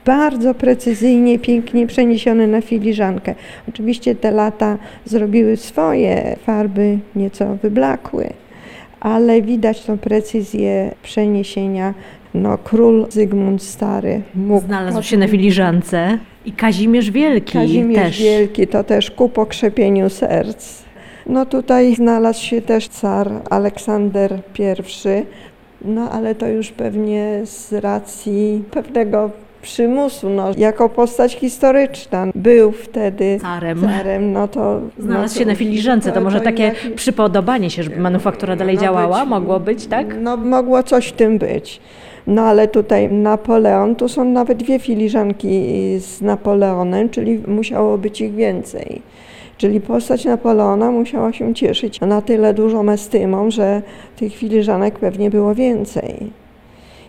bardzo 0.04 0.54
precyzyjnie, 0.54 1.38
pięknie 1.38 1.86
przeniesiony 1.86 2.46
na 2.46 2.60
filiżankę. 2.60 3.34
Oczywiście 3.68 4.14
te 4.14 4.30
lata 4.30 4.78
zrobiły 5.04 5.56
swoje, 5.56 6.36
farby 6.46 6.98
nieco 7.16 7.56
wyblakły, 7.62 8.30
ale 9.00 9.42
widać 9.42 9.84
tą 9.84 9.98
precyzję 9.98 10.94
przeniesienia. 11.02 11.94
No, 12.34 12.58
król 12.58 13.06
Zygmunt 13.10 13.62
Stary 13.62 14.22
mógł 14.34 14.66
Znalazł 14.66 15.02
się 15.02 15.16
na 15.16 15.28
filiżance. 15.28 16.18
I 16.44 16.52
Kazimierz 16.52 17.10
Wielki 17.10 17.52
Kazimierz 17.52 17.98
też. 17.98 18.22
Wielki 18.22 18.66
to 18.66 18.84
też 18.84 19.10
ku 19.10 19.28
pokrzepieniu 19.28 20.10
serc. 20.10 20.82
No 21.26 21.46
tutaj 21.46 21.94
znalazł 21.94 22.42
się 22.42 22.62
też 22.62 22.88
car 22.88 23.30
Aleksander 23.50 24.38
I, 24.58 25.22
no 25.84 26.10
ale 26.10 26.34
to 26.34 26.48
już 26.48 26.70
pewnie 26.70 27.40
z 27.44 27.72
racji 27.72 28.64
pewnego 28.70 29.30
przymusu, 29.62 30.30
no, 30.30 30.50
jako 30.56 30.88
postać 30.88 31.34
historyczna 31.34 32.26
był 32.34 32.72
wtedy 32.72 33.38
Carem. 33.42 33.80
carem, 33.80 34.32
no 34.32 34.48
to... 34.48 34.80
Znalazł 34.98 35.34
no 35.34 35.40
się 35.40 35.46
na 35.46 35.54
filiżance. 35.54 36.12
To 36.12 36.20
może 36.20 36.40
takie 36.40 36.62
jakiś- 36.62 36.90
przypodobanie 36.90 37.70
się, 37.70 37.82
żeby 37.82 37.96
manufaktura 38.00 38.56
dalej 38.56 38.76
no 38.76 38.82
działała? 38.82 39.20
być- 39.20 39.28
Mogło 39.28 39.60
być, 39.60 39.86
tak? 39.86 40.06
No 40.20 40.36
mogło 40.36 40.82
coś 40.82 41.06
w 41.06 41.12
tym 41.12 41.38
być. 41.38 41.80
No 42.26 42.42
ale 42.42 42.68
tutaj 42.68 43.12
Napoleon, 43.12 43.96
tu 43.96 44.08
są 44.08 44.24
nawet 44.24 44.58
dwie 44.58 44.78
filiżanki 44.78 45.64
z 45.98 46.20
Napoleonem, 46.20 47.08
czyli 47.08 47.42
musiało 47.46 47.98
być 47.98 48.20
ich 48.20 48.34
więcej. 48.34 49.02
Czyli 49.56 49.80
postać 49.80 50.24
Napoleona 50.24 50.90
musiała 50.90 51.32
się 51.32 51.54
cieszyć 51.54 52.00
na 52.00 52.22
tyle 52.22 52.54
dużą 52.54 52.90
estymą, 52.90 53.50
że 53.50 53.82
tych 54.16 54.36
filiżanek 54.36 54.98
pewnie 54.98 55.30
było 55.30 55.54
więcej. 55.54 56.30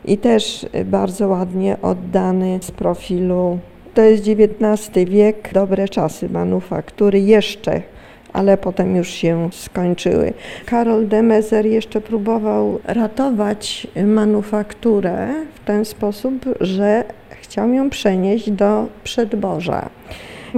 I 0.05 0.17
też 0.17 0.65
bardzo 0.85 1.27
ładnie 1.27 1.77
oddany 1.81 2.59
z 2.61 2.71
profilu. 2.71 3.57
To 3.93 4.01
jest 4.01 4.23
XIX 4.27 5.09
wiek, 5.09 5.49
dobre 5.53 5.87
czasy 5.87 6.29
manufaktury 6.29 7.19
jeszcze, 7.19 7.81
ale 8.35 8.57
potem 8.57 8.95
już 8.95 9.09
się 9.09 9.49
skończyły. 9.51 10.33
Karol 10.65 11.07
de 11.07 11.23
Mezer 11.23 11.65
jeszcze 11.65 12.01
próbował 12.01 12.79
ratować 12.83 13.87
manufakturę 14.05 15.27
w 15.55 15.65
ten 15.65 15.85
sposób, 15.85 16.45
że 16.61 17.03
chciał 17.29 17.69
ją 17.69 17.89
przenieść 17.89 18.51
do 18.51 18.87
Przedborza 19.03 19.89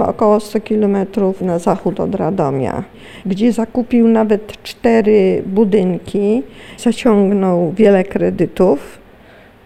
około 0.06 0.40
100 0.40 0.60
kilometrów 0.60 1.40
na 1.40 1.58
zachód 1.58 2.00
od 2.00 2.14
Radomia, 2.14 2.84
gdzie 3.26 3.52
zakupił 3.52 4.08
nawet 4.08 4.62
cztery 4.62 5.42
budynki, 5.46 6.42
zaciągnął 6.78 7.72
wiele 7.72 8.04
kredytów. 8.04 8.98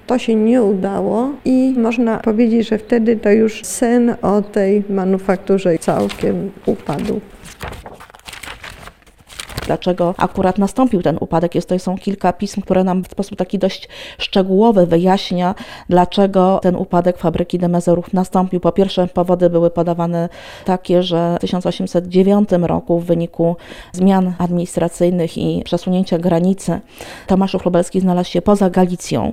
To 0.06 0.18
się 0.18 0.34
nie 0.34 0.62
udało 0.62 1.30
i 1.44 1.74
można 1.76 2.18
powiedzieć, 2.18 2.68
że 2.68 2.78
wtedy 2.78 3.16
to 3.16 3.30
już 3.30 3.64
sen 3.64 4.14
o 4.22 4.42
tej 4.42 4.82
manufakturze 4.90 5.78
całkiem 5.78 6.50
upadł. 6.66 7.20
Dlaczego 9.72 10.14
akurat 10.16 10.58
nastąpił 10.58 11.02
ten 11.02 11.16
upadek? 11.20 11.54
Jest 11.54 11.68
tutaj 11.68 11.80
są 11.80 11.98
kilka 11.98 12.32
pism, 12.32 12.60
które 12.60 12.84
nam 12.84 13.04
w 13.04 13.10
sposób 13.10 13.38
taki 13.38 13.58
dość 13.58 13.88
szczegółowy 14.18 14.86
wyjaśnia, 14.86 15.54
dlaczego 15.88 16.58
ten 16.62 16.76
upadek 16.76 17.18
fabryki 17.18 17.58
Demezerów 17.58 18.12
nastąpił. 18.12 18.60
Po 18.60 18.72
pierwsze, 18.72 19.06
powody 19.06 19.50
były 19.50 19.70
podawane 19.70 20.28
takie, 20.64 21.02
że 21.02 21.36
w 21.36 21.40
1809 21.40 22.48
roku 22.62 23.00
w 23.00 23.04
wyniku 23.04 23.56
zmian 23.92 24.34
administracyjnych 24.38 25.38
i 25.38 25.62
przesunięcia 25.64 26.18
granicy 26.18 26.80
Tomaszów 27.26 27.64
Lubelski 27.64 28.00
znalazł 28.00 28.30
się 28.30 28.42
poza 28.42 28.70
Galicją. 28.70 29.32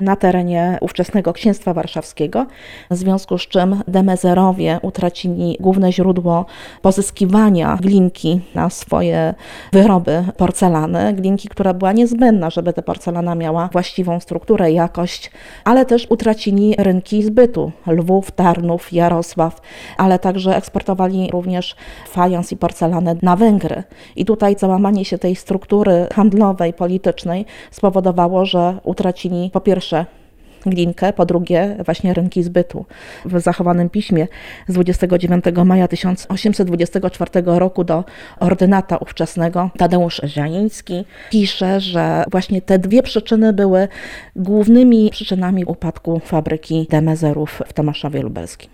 Na 0.00 0.16
terenie 0.16 0.78
ówczesnego 0.80 1.32
księstwa 1.32 1.74
warszawskiego, 1.74 2.46
w 2.90 2.96
związku 2.96 3.38
z 3.38 3.42
czym 3.42 3.82
Demezerowie 3.88 4.78
utracili 4.82 5.56
główne 5.60 5.92
źródło 5.92 6.46
pozyskiwania 6.82 7.78
glinki 7.80 8.40
na 8.54 8.70
swoje 8.70 9.34
wyroby 9.72 10.24
porcelany, 10.36 11.12
glinki, 11.12 11.48
która 11.48 11.74
była 11.74 11.92
niezbędna, 11.92 12.50
żeby 12.50 12.72
ta 12.72 12.82
porcelana 12.82 13.34
miała 13.34 13.68
właściwą 13.72 14.20
strukturę 14.20 14.72
i 14.72 14.74
jakość, 14.74 15.30
ale 15.64 15.86
też 15.86 16.06
utracili 16.10 16.74
rynki 16.78 17.22
zbytu 17.22 17.72
Lwów, 17.86 18.30
Tarnów, 18.30 18.92
Jarosław, 18.92 19.60
ale 19.96 20.18
także 20.18 20.56
eksportowali 20.56 21.28
również 21.32 21.76
fajans 22.08 22.52
i 22.52 22.56
porcelanę 22.56 23.16
na 23.22 23.36
Węgry. 23.36 23.82
I 24.16 24.24
tutaj 24.24 24.56
załamanie 24.58 25.04
się 25.04 25.18
tej 25.18 25.36
struktury 25.36 26.06
handlowej, 26.14 26.72
politycznej 26.72 27.46
spowodowało, 27.70 28.46
że 28.46 28.78
utracili 28.84 29.50
po 29.52 29.60
pierwsze 29.62 30.06
glinkę, 30.66 31.12
po 31.12 31.26
drugie 31.26 31.76
właśnie 31.84 32.14
rynki 32.14 32.42
zbytu. 32.42 32.86
W 33.24 33.40
zachowanym 33.40 33.90
piśmie 33.90 34.28
z 34.68 34.72
29 34.72 35.44
maja 35.64 35.88
1824 35.88 37.30
roku 37.44 37.84
do 37.84 38.04
ordynata 38.40 38.96
ówczesnego 38.96 39.70
Tadeusz 39.78 40.20
Ziański 40.24 41.04
pisze, 41.30 41.80
że 41.80 42.24
właśnie 42.30 42.62
te 42.62 42.78
dwie 42.78 43.02
przyczyny 43.02 43.52
były 43.52 43.88
głównymi 44.36 45.10
przyczynami 45.10 45.64
upadku 45.64 46.20
fabryki 46.24 46.86
Demezerów 46.90 47.62
w 47.66 47.72
Tomaszowie 47.72 48.22
Lubelskim. 48.22 48.70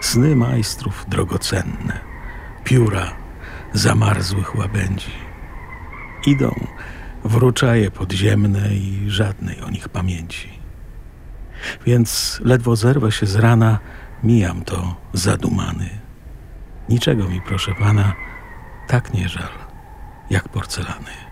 Sny 0.00 0.36
majstrów 0.36 1.04
drogocenne, 1.08 2.00
pióra 2.64 3.27
zamarzłych 3.72 4.56
łabędzi. 4.56 5.12
Idą 6.26 6.66
w 7.24 7.34
ruczaje 7.34 7.90
podziemne 7.90 8.74
i 8.74 9.10
żadnej 9.10 9.60
o 9.60 9.70
nich 9.70 9.88
pamięci. 9.88 10.58
Więc 11.86 12.40
ledwo 12.44 12.76
zerwę 12.76 13.12
się 13.12 13.26
z 13.26 13.36
rana, 13.36 13.78
mijam 14.22 14.64
to 14.64 14.96
zadumany. 15.12 15.88
Niczego 16.88 17.28
mi, 17.28 17.40
proszę 17.40 17.74
pana, 17.74 18.12
tak 18.86 19.14
nie 19.14 19.28
żal, 19.28 19.52
jak 20.30 20.48
porcelany. 20.48 21.27